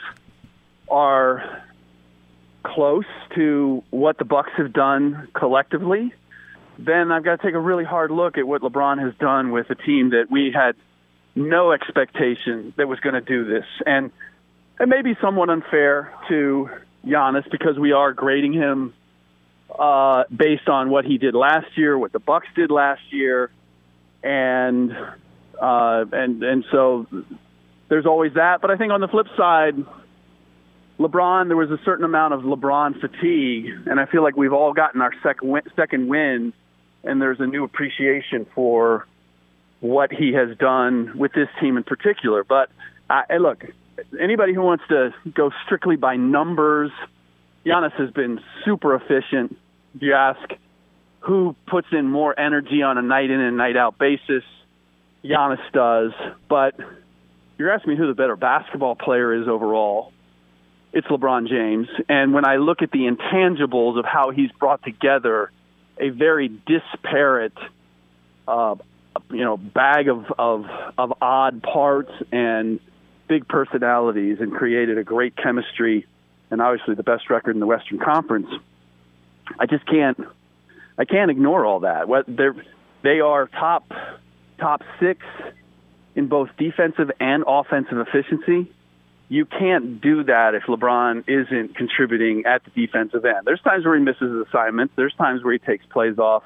[0.88, 1.62] are
[2.64, 3.06] close
[3.36, 6.12] to what the Bucks have done collectively,
[6.78, 9.70] then I've got to take a really hard look at what LeBron has done with
[9.70, 10.74] a team that we had
[11.36, 13.66] no expectation that was going to do this.
[13.86, 14.10] And
[14.80, 16.70] it may be somewhat unfair to
[17.06, 18.94] Giannis because we are grading him
[19.70, 23.50] uh, based on what he did last year, what the Bucks did last year,
[24.22, 24.92] and
[25.60, 27.06] uh, and and so
[27.88, 28.60] there's always that.
[28.60, 29.74] But I think on the flip side,
[30.98, 34.72] LeBron, there was a certain amount of LeBron fatigue, and I feel like we've all
[34.72, 36.52] gotten our second win, second win,
[37.02, 39.06] and there's a new appreciation for
[39.80, 42.44] what he has done with this team in particular.
[42.44, 42.70] But
[43.10, 43.64] and look,
[44.18, 46.90] anybody who wants to go strictly by numbers,
[47.64, 49.56] Giannis has been super efficient.
[49.94, 50.40] If you ask
[51.20, 54.44] who puts in more energy on a night in and night out basis,
[55.24, 56.12] Giannis does.
[56.48, 56.74] But
[57.58, 60.12] you're asking me who the better basketball player is overall.
[60.92, 61.88] It's LeBron James.
[62.08, 65.50] And when I look at the intangibles of how he's brought together
[65.98, 67.56] a very disparate
[68.46, 68.74] uh,
[69.30, 70.66] you know bag of, of
[70.98, 72.80] of odd parts and
[73.28, 76.06] big personalities and created a great chemistry
[76.50, 78.48] and obviously the best record in the Western Conference.
[79.58, 80.18] I just can't
[80.96, 82.06] I can't ignore all that.
[82.28, 82.54] They're
[83.02, 83.90] they are top
[84.58, 85.24] top six
[86.14, 88.70] in both defensive and offensive efficiency.
[89.28, 93.40] You can't do that if LeBron isn't contributing at the defensive end.
[93.44, 94.94] There's times where he misses his assignments.
[94.96, 96.44] There's times where he takes plays off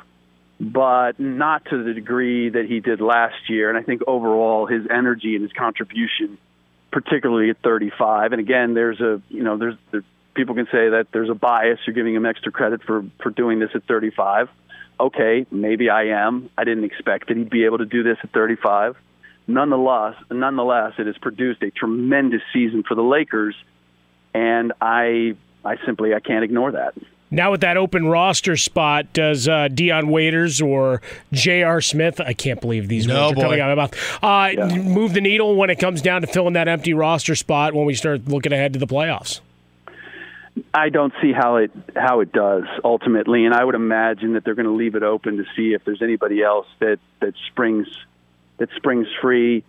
[0.60, 3.68] but not to the degree that he did last year.
[3.68, 6.38] And I think overall his energy and his contribution,
[7.00, 10.02] particularly at 35, and again, there's a you know there's there,
[10.34, 11.78] people can say that there's a bias.
[11.86, 14.48] You're giving him extra credit for for doing this at 35.
[14.98, 16.50] Okay, maybe I am.
[16.58, 18.96] I didn't expect that he'd be able to do this at 35.
[19.46, 23.54] Nonetheless, nonetheless, it has produced a tremendous season for the Lakers,
[24.34, 26.94] and I I simply I can't ignore that.
[27.30, 31.02] Now with that open roster spot, does uh, Dion Waiters or
[31.32, 31.80] J.R.
[31.80, 32.20] Smith?
[32.20, 33.42] I can't believe these No, words are boy.
[33.42, 34.60] coming out of my mouth.
[34.62, 37.84] Uh, Move the needle when it comes down to filling that empty roster spot when
[37.84, 39.40] we start looking ahead to the playoffs.
[40.74, 44.56] I don't see how it how it does ultimately, and I would imagine that they're
[44.56, 47.86] going to leave it open to see if there's anybody else that that springs
[48.56, 49.62] that springs free.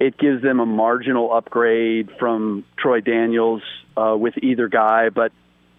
[0.00, 3.62] It gives them a marginal upgrade from Troy Daniels
[3.96, 5.30] uh, with either guy, but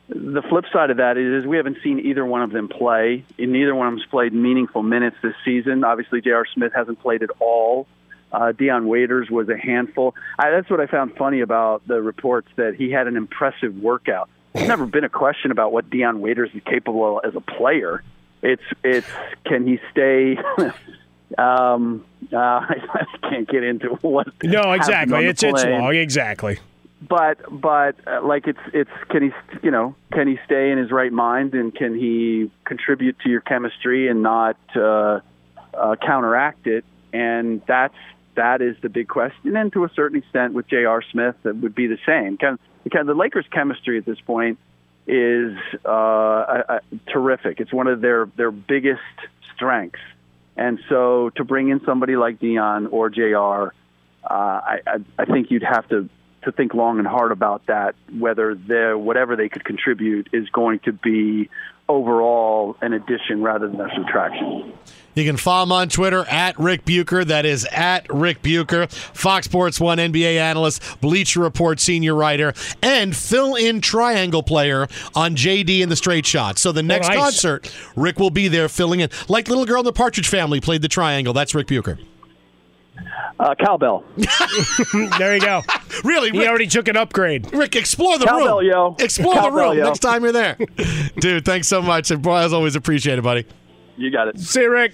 [0.09, 3.23] the flip side of that is we haven't seen either one of them play.
[3.39, 5.83] And neither one of them's played meaningful minutes this season.
[5.83, 6.45] Obviously, J.R.
[6.53, 7.87] Smith hasn't played at all.
[8.31, 10.15] Uh, Dion Waiters was a handful.
[10.39, 14.27] I, that's what I found funny about the reports that he had an impressive workout.
[14.53, 18.03] There's never been a question about what Dion Waiters is capable of as a player.
[18.41, 19.07] It's it's
[19.45, 20.37] can he stay?
[21.37, 24.27] um, uh, I can't get into what.
[24.43, 25.25] No, exactly.
[25.25, 25.95] It's it's long.
[25.95, 26.59] Exactly.
[27.07, 29.31] But but uh, like it's it's can he
[29.61, 33.41] you know can he stay in his right mind and can he contribute to your
[33.41, 35.19] chemistry and not uh,
[35.73, 37.95] uh, counteract it and that's
[38.35, 41.01] that is the big question and to a certain extent with J.R.
[41.11, 44.57] Smith it would be the same kind because the Lakers chemistry at this point
[45.05, 49.01] is uh, uh, uh, terrific it's one of their their biggest
[49.55, 49.99] strengths
[50.55, 53.73] and so to bring in somebody like Dion or J.R.
[54.23, 56.07] Uh, I, I I think you'd have to
[56.43, 60.79] to think long and hard about that, whether their whatever they could contribute is going
[60.79, 61.49] to be
[61.89, 64.73] overall an addition rather than a subtraction.
[65.15, 67.23] You can follow him on Twitter at Ric Bucher.
[67.23, 73.15] That is at Ric Bucher, Fox Sports One NBA analyst, Bleacher Report senior writer, and
[73.15, 76.57] fill-in triangle player on JD and the Straight Shot.
[76.57, 77.17] So the oh, next nice.
[77.17, 80.81] concert, Ric will be there filling in, like little girl in the Partridge Family played
[80.81, 81.33] the triangle.
[81.33, 81.99] That's Ric Bucher.
[83.39, 84.03] Uh, cowbell.
[85.17, 85.61] there you go.
[86.03, 86.31] really?
[86.31, 87.51] He already took an upgrade.
[87.53, 88.39] Ric, explore the room.
[88.39, 88.69] Cowbell, room.
[88.69, 88.95] yo.
[88.99, 89.83] Explore the room yo.
[89.83, 90.57] next time you're there.
[91.19, 92.11] Dude, thanks so much.
[92.11, 93.45] And boy, as always, appreciate it, buddy.
[93.97, 94.39] You got it.
[94.39, 94.93] See you, Ric.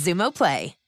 [0.00, 0.79] Xumo Play.